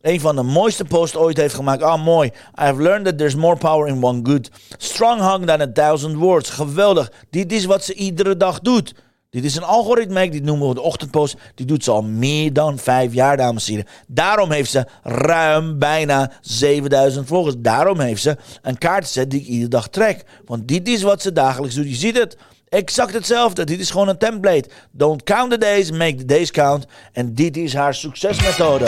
een 0.00 0.20
van 0.20 0.36
de 0.36 0.42
mooiste 0.42 0.84
posts 0.84 1.16
ooit 1.16 1.36
heeft 1.36 1.54
gemaakt. 1.54 1.82
Ah, 1.82 2.04
mooi. 2.04 2.30
I've 2.60 2.82
learned 2.82 3.04
that 3.04 3.18
there's 3.18 3.34
more 3.34 3.56
power 3.56 3.88
in 3.88 4.04
one 4.04 4.20
good. 4.22 4.50
Strong 4.76 5.20
hug 5.20 5.46
than 5.46 5.60
a 5.60 5.72
thousand 5.72 6.16
words. 6.16 6.50
Geweldig. 6.50 7.12
Dit 7.30 7.52
is 7.52 7.64
wat 7.64 7.84
ze 7.84 7.94
iedere 7.94 8.36
dag 8.36 8.60
doet. 8.60 8.94
Dit 9.32 9.44
is 9.44 9.56
een 9.56 9.62
algoritme, 9.62 10.30
dit 10.30 10.42
noemen 10.42 10.68
we 10.68 10.74
de 10.74 10.80
ochtendpost. 10.80 11.36
Die 11.54 11.66
doet 11.66 11.84
ze 11.84 11.90
al 11.90 12.02
meer 12.02 12.52
dan 12.52 12.78
vijf 12.78 13.12
jaar, 13.12 13.36
dames 13.36 13.66
en 13.68 13.74
heren. 13.74 13.90
Daarom 14.06 14.50
heeft 14.50 14.70
ze 14.70 14.86
ruim 15.02 15.78
bijna 15.78 16.32
7000 16.40 17.26
volgers. 17.26 17.54
Daarom 17.58 18.00
heeft 18.00 18.22
ze 18.22 18.36
een 18.62 18.78
kaartset 18.78 19.30
die 19.30 19.40
ik 19.40 19.46
iedere 19.46 19.68
dag 19.68 19.88
trek. 19.88 20.24
Want 20.44 20.68
dit 20.68 20.88
is 20.88 21.02
wat 21.02 21.22
ze 21.22 21.32
dagelijks 21.32 21.74
doet. 21.74 21.88
Je 21.88 21.94
ziet 21.94 22.16
het. 22.16 22.36
Exact 22.68 23.12
hetzelfde. 23.12 23.64
Dit 23.64 23.80
is 23.80 23.90
gewoon 23.90 24.08
een 24.08 24.18
template. 24.18 24.68
Don't 24.90 25.22
count 25.22 25.50
the 25.50 25.58
days, 25.58 25.90
make 25.90 26.14
the 26.14 26.24
days 26.24 26.50
count. 26.50 26.86
En 27.12 27.34
dit 27.34 27.56
is 27.56 27.74
haar 27.74 27.94
succesmethode. 27.94 28.86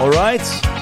Alright? 0.00 0.73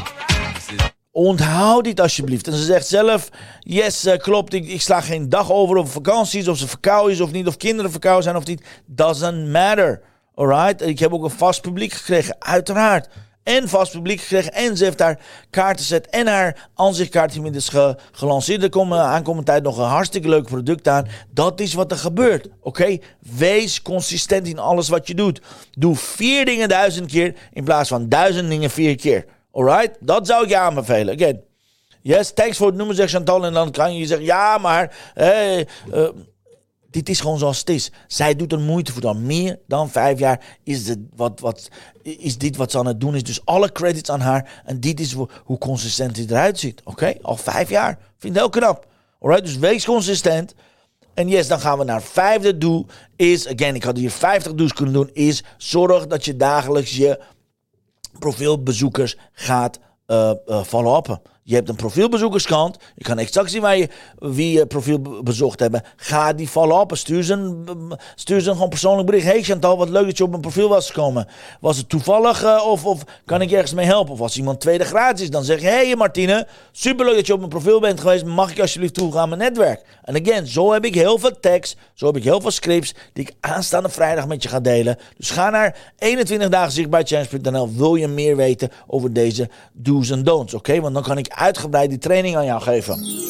Onthoud 1.12 1.84
dit 1.84 2.00
alsjeblieft. 2.00 2.46
En 2.46 2.52
ze 2.52 2.64
zegt 2.64 2.86
zelf: 2.86 3.28
Yes, 3.60 4.04
uh, 4.04 4.16
klopt. 4.16 4.54
Ik, 4.54 4.68
ik, 4.68 4.80
sla 4.80 5.00
geen 5.00 5.28
dag 5.28 5.52
over 5.52 5.76
of 5.76 5.92
vakantie 5.92 6.40
is, 6.40 6.48
of 6.48 6.58
ze 6.58 6.68
verkouden 6.68 7.12
is 7.12 7.20
of 7.20 7.32
niet, 7.32 7.46
of 7.46 7.56
kinderen 7.56 7.90
verkouden 7.90 8.22
zijn 8.22 8.36
of 8.36 8.46
niet. 8.46 8.62
Doesn't 8.86 9.48
matter. 9.48 10.02
Alright? 10.34 10.82
Ik 10.82 10.98
heb 10.98 11.12
ook 11.12 11.24
een 11.24 11.30
vast 11.30 11.60
publiek 11.60 11.92
gekregen, 11.92 12.36
uiteraard. 12.38 13.08
En 13.42 13.68
vast 13.68 13.92
publiek 13.92 14.20
gekregen. 14.20 14.52
En 14.52 14.76
ze 14.76 14.84
heeft 14.84 14.98
haar 14.98 15.20
kaartenzet 15.50 16.06
en 16.06 16.26
haar 16.26 16.68
aanzichtkaart 16.74 17.34
inmiddels 17.34 17.68
ge, 17.68 17.96
gelanceerd. 18.12 18.62
Er 18.62 18.68
komt 18.68 18.92
aankomende 18.92 19.50
tijd 19.50 19.62
nog 19.62 19.78
een 19.78 19.84
hartstikke 19.84 20.28
leuk 20.28 20.44
product 20.44 20.88
aan. 20.88 21.08
Dat 21.30 21.60
is 21.60 21.74
wat 21.74 21.90
er 21.90 21.98
gebeurt. 21.98 22.48
Oké? 22.60 22.98
Wees 23.18 23.82
consistent 23.82 24.46
in 24.46 24.58
alles 24.58 24.88
wat 24.88 25.06
je 25.06 25.14
doet. 25.14 25.40
Doe 25.70 25.96
vier 25.96 26.44
dingen 26.44 26.68
duizend 26.68 27.10
keer 27.10 27.34
in 27.52 27.64
plaats 27.64 27.88
van 27.88 28.08
duizend 28.08 28.48
dingen 28.48 28.70
vier 28.70 28.96
keer. 28.96 29.24
Alright? 29.52 29.96
Dat 30.00 30.26
zou 30.26 30.42
ik 30.42 30.48
je 30.48 30.56
aanbevelen. 30.56 31.14
Again. 31.14 31.40
Yes, 32.02 32.32
thanks 32.32 32.56
voor 32.56 32.66
het 32.66 32.76
noemen, 32.76 32.96
zegt 32.96 33.12
Chantal. 33.12 33.44
En 33.44 33.52
dan 33.52 33.70
kan 33.70 33.94
je 33.94 34.06
zeggen, 34.06 34.26
ja, 34.26 34.58
maar... 34.58 34.96
Hey, 35.14 35.68
uh, 35.94 36.08
dit 36.90 37.08
is 37.08 37.20
gewoon 37.20 37.38
zoals 37.38 37.58
het 37.58 37.70
is. 37.70 37.90
Zij 38.06 38.36
doet 38.36 38.52
er 38.52 38.60
moeite 38.60 38.92
voor. 38.92 39.00
Dan 39.00 39.26
meer 39.26 39.58
dan 39.66 39.90
vijf 39.90 40.18
jaar 40.18 40.58
is, 40.62 40.88
het 40.88 40.98
wat, 41.16 41.40
wat, 41.40 41.68
is 42.02 42.38
dit 42.38 42.56
wat 42.56 42.70
ze 42.70 42.78
aan 42.78 42.86
het 42.86 43.00
doen 43.00 43.14
is. 43.14 43.22
Dus 43.22 43.44
alle 43.44 43.72
credits 43.72 44.10
aan 44.10 44.20
haar. 44.20 44.62
En 44.64 44.80
dit 44.80 45.00
is 45.00 45.12
hoe 45.44 45.58
consistent 45.58 46.16
hij 46.16 46.26
eruit 46.28 46.58
ziet. 46.58 46.80
Oké? 46.84 47.14
Al 47.22 47.36
vijf 47.36 47.70
jaar. 47.70 47.98
Vind 48.18 48.34
ik 48.34 48.40
heel 48.40 48.50
knap. 48.50 48.86
Alright? 49.20 49.44
Dus 49.44 49.56
wees 49.56 49.84
consistent. 49.84 50.54
En 51.14 51.28
yes, 51.28 51.48
dan 51.48 51.60
gaan 51.60 51.78
we 51.78 51.84
naar 51.84 52.02
vijfde 52.02 52.58
doel. 52.58 52.86
Is, 53.16 53.48
again, 53.48 53.74
ik 53.74 53.82
had 53.82 53.96
hier 53.96 54.10
50 54.10 54.54
do's 54.54 54.72
kunnen 54.72 54.94
doen. 54.94 55.10
Is 55.12 55.42
zorg 55.56 56.06
dat 56.06 56.24
je 56.24 56.36
dagelijks 56.36 56.96
je 56.96 57.20
profielbezoekers 58.18 59.16
gaat 59.32 59.78
uh, 60.06 60.32
uh. 60.64 61.20
Je 61.44 61.54
hebt 61.54 61.68
een 61.68 61.76
profielbezoekerskant. 61.76 62.76
Je 62.94 63.04
kan 63.04 63.18
exact 63.18 63.50
zien 63.50 63.60
waar 63.60 63.76
je, 63.76 63.88
wie 64.18 64.52
je 64.58 64.66
profiel 64.66 65.22
bezocht 65.22 65.60
hebben. 65.60 65.82
Ga 65.96 66.32
die 66.32 66.48
follow-up. 66.48 66.96
Stuur 66.96 67.22
ze, 67.22 67.32
een, 67.32 67.98
stuur 68.14 68.40
ze 68.40 68.50
gewoon 68.50 68.68
persoonlijk 68.68 69.06
bericht. 69.06 69.26
Hey 69.26 69.42
Chantal, 69.42 69.76
wat 69.76 69.88
leuk 69.88 70.06
dat 70.06 70.16
je 70.16 70.24
op 70.24 70.30
mijn 70.30 70.42
profiel 70.42 70.68
was 70.68 70.86
gekomen. 70.86 71.28
Was 71.60 71.76
het 71.76 71.88
toevallig 71.88 72.44
uh, 72.44 72.62
of, 72.66 72.84
of 72.84 73.02
kan 73.24 73.40
ik 73.40 73.50
ergens 73.50 73.74
mee 73.74 73.86
helpen? 73.86 74.12
Of 74.12 74.20
als 74.20 74.36
iemand 74.36 74.60
tweede 74.60 74.84
gratis 74.84 75.22
is, 75.22 75.30
dan 75.30 75.44
zeg 75.44 75.60
je... 75.60 75.66
Hey 75.66 75.96
Martine, 75.96 76.46
superleuk 76.72 77.14
dat 77.14 77.26
je 77.26 77.32
op 77.32 77.38
mijn 77.38 77.50
profiel 77.50 77.80
bent 77.80 78.00
geweest. 78.00 78.24
Mag 78.24 78.50
ik 78.50 78.60
alsjeblieft 78.60 78.94
toegaan 78.94 79.20
aan 79.22 79.28
mijn 79.28 79.40
netwerk? 79.40 79.84
En 80.02 80.20
again, 80.20 80.46
zo 80.46 80.72
heb 80.72 80.84
ik 80.84 80.94
heel 80.94 81.18
veel 81.18 81.40
tekst. 81.40 81.76
Zo 81.94 82.06
heb 82.06 82.16
ik 82.16 82.24
heel 82.24 82.40
veel 82.40 82.50
scripts 82.50 82.94
die 83.12 83.24
ik 83.24 83.34
aanstaande 83.40 83.88
vrijdag 83.88 84.26
met 84.26 84.42
je 84.42 84.48
ga 84.48 84.60
delen. 84.60 84.98
Dus 85.16 85.30
ga 85.30 85.50
naar 85.50 85.92
21 85.98 86.48
dagen 86.48 86.72
zichtbaarchallenge.nl. 86.72 87.72
Wil 87.74 87.94
je 87.94 88.08
meer 88.08 88.36
weten 88.36 88.70
over 88.86 89.12
deze 89.12 89.48
do's 89.72 90.10
en 90.10 90.22
don'ts? 90.22 90.54
Oké, 90.54 90.80
want 90.80 90.94
dan 90.94 91.02
kan 91.02 91.18
ik 91.18 91.30
uitgebreid 91.34 91.88
die 91.88 91.98
training 91.98 92.36
aan 92.36 92.44
jou 92.44 92.62
geven. 92.62 93.22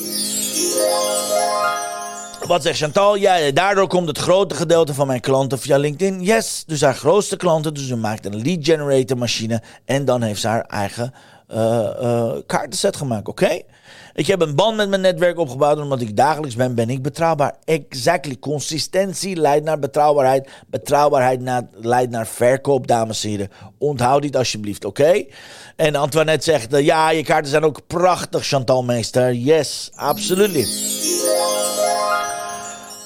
Wat 2.47 2.63
zegt 2.63 2.79
Chantal? 2.79 3.17
Ja, 3.17 3.51
daardoor 3.51 3.87
komt 3.87 4.09
het 4.09 4.19
grote 4.19 4.55
gedeelte 4.55 4.95
van 4.95 5.07
mijn 5.07 5.21
klanten 5.21 5.59
via 5.59 5.77
LinkedIn. 5.77 6.23
Yes, 6.23 6.65
dus 6.67 6.81
haar 6.81 6.95
grootste 6.95 7.37
klanten. 7.37 7.75
Dus 7.75 7.87
ze 7.87 7.97
maakt 7.97 8.27
een 8.27 8.43
lead 8.43 8.65
generator 8.65 9.19
machine. 9.19 9.63
En 9.85 10.05
dan 10.05 10.23
heeft 10.23 10.41
ze 10.41 10.49
haar 10.49 10.65
eigen 10.65 11.15
uh, 11.53 11.89
uh, 12.03 12.33
kaartenset 12.47 12.97
gemaakt. 12.97 13.29
Oké? 13.29 13.61
Ik 14.15 14.27
heb 14.27 14.41
een 14.41 14.55
band 14.55 14.77
met 14.77 14.89
mijn 14.89 15.01
netwerk 15.01 15.39
opgebouwd. 15.39 15.79
Omdat 15.79 16.01
ik 16.01 16.17
dagelijks 16.17 16.57
ben, 16.57 16.75
ben 16.75 16.91
ik 16.91 17.03
betrouwbaar. 17.03 17.55
Exactly. 17.65 18.39
Consistentie 18.39 19.37
leidt 19.37 19.65
naar 19.65 19.79
betrouwbaarheid. 19.79 20.49
Betrouwbaarheid 20.67 21.41
leidt 21.73 22.11
naar 22.11 22.27
verkoop, 22.27 22.87
dames 22.87 23.25
en 23.25 23.31
heren. 23.31 23.51
Onthoud 23.79 24.23
dit 24.23 24.37
alsjeblieft, 24.37 24.85
oké? 24.85 25.25
En 25.77 25.95
Antoinette 25.95 26.51
zegt, 26.51 26.75
uh, 26.75 26.85
ja, 26.85 27.11
je 27.11 27.23
kaarten 27.23 27.51
zijn 27.51 27.65
ook 27.65 27.87
prachtig, 27.87 28.47
Chantal 28.47 28.83
Meester. 28.83 29.35
Yes, 29.35 29.91
absoluut. 29.95 30.69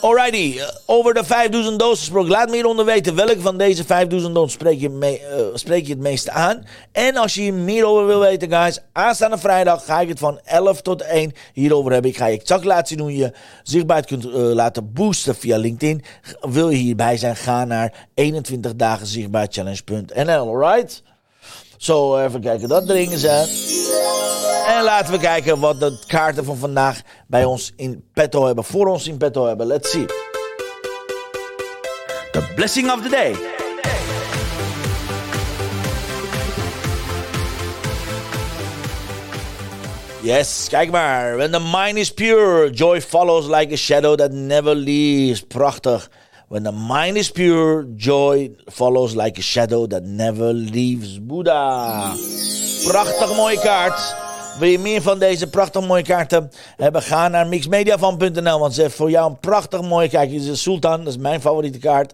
Alrighty, 0.06 0.58
eh, 0.58 0.68
over 0.86 1.14
de 1.14 1.24
5000 1.24 1.78
dozen 1.78 1.96
gesproken. 1.96 2.30
Laat 2.30 2.48
me 2.48 2.54
hieronder 2.54 2.84
weten 2.84 3.14
welke 3.14 3.40
van 3.40 3.58
deze 3.58 3.84
5000 3.84 4.34
dozen 4.34 4.50
spreek 4.50 4.80
je, 4.80 4.88
mee, 4.88 5.20
uh, 5.20 5.46
spreek 5.54 5.86
je 5.86 5.92
het 5.92 6.02
meeste 6.02 6.30
aan. 6.30 6.64
En 6.92 7.16
als 7.16 7.34
je 7.34 7.40
hier 7.40 7.54
meer 7.54 7.86
over 7.86 8.06
wil 8.06 8.20
weten, 8.20 8.50
guys, 8.50 8.78
aanstaande 8.92 9.38
vrijdag 9.38 9.84
ga 9.84 10.00
ik 10.00 10.08
het 10.08 10.18
van 10.18 10.40
11 10.44 10.82
tot 10.82 11.02
1 11.02 11.32
hierover 11.52 11.92
hebben. 11.92 12.10
Ik 12.10 12.16
ga 12.16 12.26
je 12.26 12.38
exact 12.38 12.64
laten 12.64 12.86
zien 12.86 13.00
hoe 13.00 13.16
je 13.16 13.32
zichtbaarheid 13.62 14.08
kunt 14.08 14.26
uh, 14.26 14.32
laten 14.32 14.92
boosten 14.92 15.34
via 15.34 15.56
LinkedIn. 15.56 16.04
Wil 16.40 16.70
je 16.70 16.76
hierbij 16.76 17.16
zijn, 17.16 17.36
ga 17.36 17.64
naar 17.64 18.08
21 18.14 18.76
dagen 18.76 19.06
zichtbaarchallenge.nl, 19.06 20.48
alright? 20.48 21.02
Zo, 21.76 22.18
even 22.24 22.40
kijken, 22.40 22.68
dat 22.68 22.86
dringen 22.86 23.18
ze. 23.18 23.64
En 24.66 24.82
laten 24.82 25.12
we 25.12 25.18
kijken 25.18 25.60
wat 25.60 25.80
de 25.80 25.98
kaarten 26.06 26.44
van 26.44 26.56
vandaag 26.56 27.00
bij 27.26 27.44
ons 27.44 27.72
in 27.76 28.04
petto 28.12 28.46
hebben. 28.46 28.64
Voor 28.64 28.86
ons 28.86 29.08
in 29.08 29.16
petto 29.16 29.46
hebben. 29.46 29.66
Let's 29.66 29.90
see. 29.90 30.06
The 32.32 32.52
blessing 32.54 32.92
of 32.92 33.02
the 33.02 33.08
day. 33.08 33.34
Yes, 40.22 40.66
kijk 40.68 40.90
maar. 40.90 41.36
When 41.36 41.50
the 41.50 41.60
mind 41.60 41.96
is 41.96 42.12
pure, 42.12 42.70
joy 42.70 43.00
follows 43.00 43.46
like 43.46 43.72
a 43.72 43.76
shadow 43.76 44.16
that 44.16 44.32
never 44.32 44.74
leaves. 44.74 45.40
Prachtig. 45.40 46.10
When 46.48 46.62
the 46.62 46.70
mind 46.70 47.16
is 47.16 47.28
pure, 47.28 47.86
joy 47.96 48.52
follows 48.70 49.16
like 49.16 49.36
a 49.36 49.42
shadow 49.42 49.86
that 49.88 50.04
never 50.04 50.52
leaves. 50.52 51.18
Boeddha. 51.18 52.14
Prachtig 52.86 53.36
mooie 53.36 53.58
kaart. 53.58 54.14
Wil 54.58 54.68
je 54.68 54.78
meer 54.78 55.02
van 55.02 55.18
deze 55.18 55.46
prachtig 55.46 55.86
mooie 55.86 56.02
kaarten 56.02 56.50
hebben? 56.76 57.02
Ga 57.02 57.28
naar 57.28 57.46
mixmediavan.nl. 57.46 58.58
Want 58.58 58.74
ze 58.74 58.82
heeft 58.82 58.94
voor 58.94 59.10
jou 59.10 59.30
een 59.30 59.38
prachtig 59.38 59.82
mooie 59.82 60.08
kaart. 60.08 60.30
Dit 60.30 60.42
is 60.42 60.62
Sultan, 60.62 60.98
dat 60.98 61.12
is 61.12 61.18
mijn 61.18 61.40
favoriete 61.40 61.78
kaart. 61.78 62.12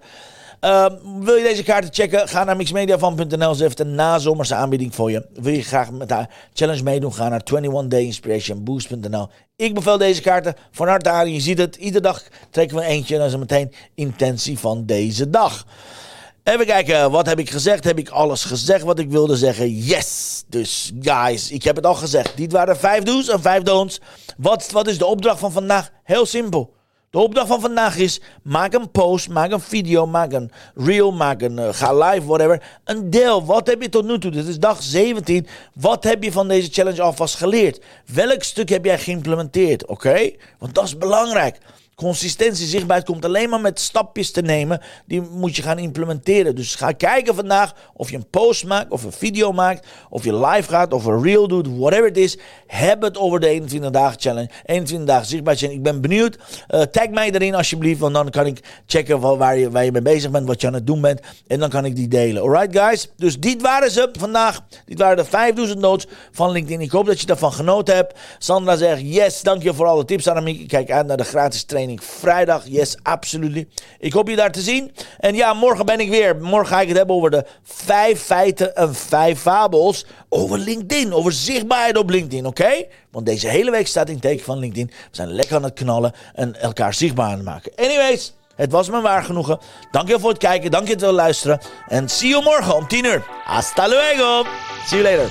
Uh, 0.64 0.86
wil 1.20 1.34
je 1.34 1.42
deze 1.42 1.62
kaarten 1.62 1.94
checken? 1.94 2.28
Ga 2.28 2.44
naar 2.44 2.56
mixmediavan.nl. 2.56 3.54
Ze 3.54 3.62
heeft 3.62 3.80
een 3.80 3.94
nazomerse 3.94 4.54
aanbieding 4.54 4.94
voor 4.94 5.10
je. 5.10 5.26
Wil 5.34 5.52
je 5.52 5.62
graag 5.62 5.90
met 5.90 6.10
haar 6.10 6.30
challenge 6.52 6.82
meedoen? 6.82 7.14
Ga 7.14 7.28
naar 7.28 7.42
21dayinspirationboost.nl. 7.52 9.28
Ik 9.56 9.74
bevel 9.74 9.98
deze 9.98 10.20
kaarten 10.20 10.54
van 10.70 10.88
harte 10.88 11.08
aan. 11.08 11.32
Je 11.32 11.40
ziet 11.40 11.58
het, 11.58 11.76
iedere 11.76 12.02
dag 12.04 12.22
trekken 12.50 12.76
we 12.76 12.82
eentje. 12.82 13.14
En 13.14 13.20
dat 13.20 13.30
is 13.30 13.36
meteen 13.36 13.72
intentie 13.94 14.58
van 14.58 14.86
deze 14.86 15.30
dag. 15.30 15.66
Even 16.42 16.66
kijken, 16.66 17.10
wat 17.10 17.26
heb 17.26 17.38
ik 17.38 17.50
gezegd? 17.50 17.84
Heb 17.84 17.98
ik 17.98 18.08
alles 18.08 18.44
gezegd 18.44 18.84
wat 18.84 18.98
ik 18.98 19.10
wilde 19.10 19.36
zeggen? 19.36 19.70
Yes! 19.78 20.42
Dus 20.48 20.92
guys, 21.00 21.50
ik 21.50 21.62
heb 21.62 21.76
het 21.76 21.86
al 21.86 21.94
gezegd. 21.94 22.36
Dit 22.36 22.52
waren 22.52 22.76
vijf 22.76 23.02
do's 23.02 23.28
en 23.28 23.42
vijf 23.42 23.62
don'ts. 23.62 24.00
Wat, 24.36 24.70
wat 24.70 24.86
is 24.88 24.98
de 24.98 25.06
opdracht 25.06 25.38
van 25.38 25.52
vandaag? 25.52 25.90
Heel 26.04 26.26
simpel. 26.26 26.74
De 27.12 27.18
opdracht 27.18 27.46
van 27.46 27.60
vandaag 27.60 27.96
is: 27.96 28.20
maak 28.42 28.72
een 28.72 28.90
post, 28.90 29.28
maak 29.28 29.50
een 29.50 29.60
video, 29.60 30.06
maak 30.06 30.32
een 30.32 30.50
reel, 30.74 31.12
maak 31.12 31.42
een 31.42 31.58
uh, 31.58 31.68
ga 31.72 31.94
live, 31.94 32.26
whatever. 32.26 32.62
Een 32.84 33.10
deel. 33.10 33.44
Wat 33.44 33.66
heb 33.66 33.82
je 33.82 33.88
tot 33.88 34.04
nu 34.04 34.18
toe? 34.18 34.30
Dit 34.30 34.46
is 34.46 34.58
dag 34.58 34.82
17. 34.82 35.46
Wat 35.74 36.04
heb 36.04 36.22
je 36.22 36.32
van 36.32 36.48
deze 36.48 36.68
challenge 36.72 37.02
alvast 37.02 37.36
geleerd? 37.36 37.80
Welk 38.06 38.42
stuk 38.42 38.68
heb 38.68 38.84
jij 38.84 38.98
geïmplementeerd? 38.98 39.86
Oké? 39.86 40.30
Want 40.58 40.74
dat 40.74 40.84
is 40.84 40.98
belangrijk. 40.98 41.58
Consistentie, 42.02 42.66
zichtbaarheid 42.66 43.08
komt 43.08 43.24
alleen 43.24 43.48
maar 43.48 43.60
met 43.60 43.80
stapjes 43.80 44.30
te 44.30 44.40
nemen. 44.40 44.80
Die 45.06 45.20
moet 45.20 45.56
je 45.56 45.62
gaan 45.62 45.78
implementeren. 45.78 46.54
Dus 46.54 46.74
ga 46.74 46.92
kijken 46.92 47.34
vandaag 47.34 47.74
of 47.94 48.10
je 48.10 48.16
een 48.16 48.30
post 48.30 48.64
maakt, 48.64 48.90
of 48.90 49.04
een 49.04 49.12
video 49.12 49.52
maakt, 49.52 49.86
of 50.10 50.24
je 50.24 50.36
live 50.36 50.68
gaat, 50.68 50.92
of 50.92 51.04
een 51.04 51.22
reel 51.22 51.48
doet, 51.48 51.68
whatever 51.78 52.06
it 52.06 52.16
is. 52.16 52.38
Heb 52.66 53.02
het 53.02 53.18
over 53.18 53.40
de 53.40 53.48
21 53.48 53.90
dagen 53.90 54.20
challenge. 54.20 54.50
21 54.64 55.08
dagen 55.08 55.26
zichtbaar 55.26 55.56
challenge. 55.56 55.76
Ik 55.76 55.82
ben 55.82 56.00
benieuwd. 56.00 56.38
Uh, 56.68 56.80
tag 56.80 57.08
mij 57.08 57.30
erin 57.30 57.54
alsjeblieft, 57.54 58.00
want 58.00 58.14
dan 58.14 58.30
kan 58.30 58.46
ik 58.46 58.82
checken 58.86 59.20
waar 59.20 59.56
je, 59.56 59.70
waar 59.70 59.84
je 59.84 59.92
mee 59.92 60.02
bezig 60.02 60.30
bent, 60.30 60.46
wat 60.46 60.60
je 60.60 60.66
aan 60.66 60.74
het 60.74 60.86
doen 60.86 61.00
bent. 61.00 61.20
En 61.46 61.58
dan 61.58 61.68
kan 61.68 61.84
ik 61.84 61.96
die 61.96 62.08
delen. 62.08 62.42
Alright 62.42 62.78
guys? 62.78 63.10
Dus 63.16 63.38
dit 63.38 63.62
waren 63.62 63.90
ze 63.90 64.08
vandaag. 64.18 64.60
Dit 64.86 64.98
waren 64.98 65.16
de 65.16 65.24
5000 65.24 65.78
notes 65.78 66.06
van 66.32 66.50
LinkedIn. 66.50 66.80
Ik 66.80 66.90
hoop 66.90 67.06
dat 67.06 67.20
je 67.20 67.26
daarvan 67.26 67.52
genoten 67.52 67.94
hebt. 67.94 68.18
Sandra 68.38 68.76
zegt 68.76 69.00
yes, 69.04 69.42
dank 69.42 69.62
je 69.62 69.74
voor 69.74 69.86
alle 69.86 70.04
tips 70.04 70.28
Annemiek. 70.28 70.60
Ik 70.60 70.68
kijk 70.68 70.90
uit 70.90 71.06
naar 71.06 71.16
de 71.16 71.24
gratis 71.24 71.64
training 71.64 71.91
vrijdag. 72.00 72.62
Yes, 72.66 72.96
absoluut. 73.02 73.82
Ik 73.98 74.12
hoop 74.12 74.28
je 74.28 74.36
daar 74.36 74.52
te 74.52 74.60
zien. 74.60 74.92
En 75.18 75.34
ja, 75.34 75.54
morgen 75.54 75.86
ben 75.86 76.00
ik 76.00 76.08
weer. 76.08 76.36
Morgen 76.36 76.66
ga 76.66 76.80
ik 76.80 76.88
het 76.88 76.96
hebben 76.96 77.16
over 77.16 77.30
de 77.30 77.44
vijf 77.62 78.20
feiten 78.20 78.76
en 78.76 78.94
vijf 78.94 79.40
fabels 79.40 80.06
over 80.28 80.58
LinkedIn. 80.58 81.14
Over 81.14 81.32
zichtbaarheid 81.32 81.96
op 81.96 82.10
LinkedIn, 82.10 82.46
oké? 82.46 82.84
Want 83.10 83.26
deze 83.26 83.48
hele 83.48 83.70
week 83.70 83.86
staat 83.86 84.08
in 84.08 84.20
teken 84.20 84.44
van 84.44 84.58
LinkedIn. 84.58 84.86
We 84.86 84.94
zijn 85.10 85.32
lekker 85.32 85.56
aan 85.56 85.62
het 85.62 85.74
knallen 85.74 86.12
en 86.34 86.60
elkaar 86.60 86.94
zichtbaar 86.94 87.26
aan 87.26 87.32
het 87.32 87.44
maken. 87.44 87.72
Anyways, 87.76 88.34
het 88.56 88.72
was 88.72 88.90
me 88.90 89.00
waar 89.00 89.24
genoegen. 89.24 89.58
Dank 89.90 90.08
je 90.08 90.18
voor 90.20 90.30
het 90.30 90.38
kijken, 90.38 90.70
dank 90.70 90.88
je 90.88 90.98
voor 90.98 91.06
het 91.06 91.16
luisteren. 91.16 91.60
En 91.88 92.08
see 92.08 92.28
you 92.28 92.42
morgen 92.42 92.76
om 92.76 92.88
10 92.88 93.04
uur. 93.04 93.24
Hasta 93.44 93.88
luego. 93.88 94.44
See 94.86 95.02
you 95.02 95.16
later. 95.16 95.30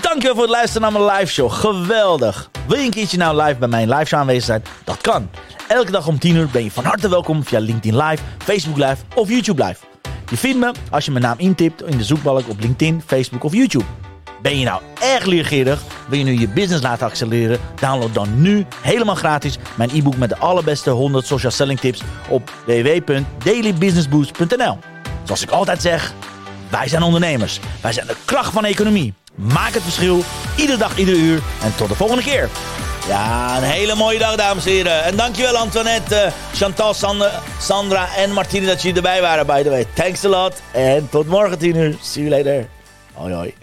Dankjewel 0.00 0.34
voor 0.34 0.44
het 0.44 0.52
luisteren 0.52 0.92
naar 0.92 1.00
mijn 1.00 1.18
live 1.18 1.32
show. 1.32 1.50
Geweldig. 1.50 2.50
Wil 2.66 2.78
je 2.78 2.84
een 2.84 2.90
keertje 2.90 3.16
nou 3.16 3.42
live 3.42 3.58
bij 3.58 3.68
mijn 3.68 3.88
live 3.88 4.04
show 4.04 4.20
aanwezig 4.20 4.44
zijn? 4.44 4.64
Dat 4.84 5.00
kan. 5.00 5.30
Elke 5.70 5.90
dag 5.90 6.06
om 6.06 6.18
10 6.18 6.36
uur 6.36 6.48
ben 6.52 6.64
je 6.64 6.70
van 6.70 6.84
harte 6.84 7.08
welkom 7.08 7.44
via 7.44 7.58
LinkedIn 7.58 7.96
Live, 7.96 8.22
Facebook 8.38 8.76
Live 8.76 8.96
of 9.14 9.28
YouTube 9.28 9.64
Live. 9.64 9.84
Je 10.30 10.36
vindt 10.36 10.58
me 10.58 10.72
als 10.90 11.04
je 11.04 11.10
mijn 11.10 11.24
naam 11.24 11.38
intipt 11.38 11.82
in 11.82 11.98
de 11.98 12.04
zoekbalk 12.04 12.48
op 12.48 12.60
LinkedIn, 12.60 13.02
Facebook 13.06 13.44
of 13.44 13.52
YouTube. 13.52 13.84
Ben 14.42 14.58
je 14.58 14.64
nou 14.64 14.82
erg 15.00 15.24
leergierig? 15.24 15.82
Wil 16.08 16.18
je 16.18 16.24
nu 16.24 16.38
je 16.38 16.48
business 16.48 16.82
laten 16.82 17.06
accelereren? 17.06 17.58
Download 17.80 18.14
dan 18.14 18.40
nu 18.40 18.66
helemaal 18.82 19.14
gratis 19.14 19.58
mijn 19.74 19.90
e-book 19.92 20.16
met 20.16 20.28
de 20.28 20.38
allerbeste 20.38 20.90
100 20.90 21.26
social 21.26 21.52
selling 21.52 21.80
tips 21.80 22.02
op 22.28 22.52
www.dailybusinessboost.nl. 22.66 24.78
Zoals 25.24 25.42
ik 25.42 25.50
altijd 25.50 25.82
zeg, 25.82 26.12
wij 26.68 26.88
zijn 26.88 27.02
ondernemers. 27.02 27.60
Wij 27.80 27.92
zijn 27.92 28.06
de 28.06 28.16
kracht 28.24 28.52
van 28.52 28.62
de 28.62 28.68
economie. 28.68 29.14
Maak 29.34 29.72
het 29.72 29.82
verschil, 29.82 30.24
iedere 30.56 30.78
dag, 30.78 30.98
ieder 30.98 31.14
uur. 31.14 31.40
En 31.62 31.76
tot 31.76 31.88
de 31.88 31.94
volgende 31.94 32.22
keer. 32.22 32.48
Ja, 33.10 33.56
een 33.56 33.62
hele 33.62 33.94
mooie 33.94 34.18
dag, 34.18 34.36
dames 34.36 34.66
en 34.66 34.72
heren. 34.72 35.04
En 35.04 35.16
dankjewel 35.16 35.56
Antoinette, 35.56 36.32
Chantal, 36.54 36.94
Sandra 37.60 38.08
en 38.16 38.32
Martine 38.32 38.66
dat 38.66 38.82
jullie 38.82 38.96
erbij 38.96 39.20
waren, 39.20 39.46
by 39.46 39.62
the 39.62 39.70
way. 39.70 39.86
Thanks 39.94 40.24
a 40.24 40.28
lot. 40.28 40.62
En 40.70 41.08
tot 41.08 41.26
morgen 41.26 41.58
10 41.58 41.76
uur. 41.76 41.96
See 42.02 42.24
you 42.24 42.36
later. 42.36 42.68
Hoi 43.14 43.32
hoi. 43.32 43.59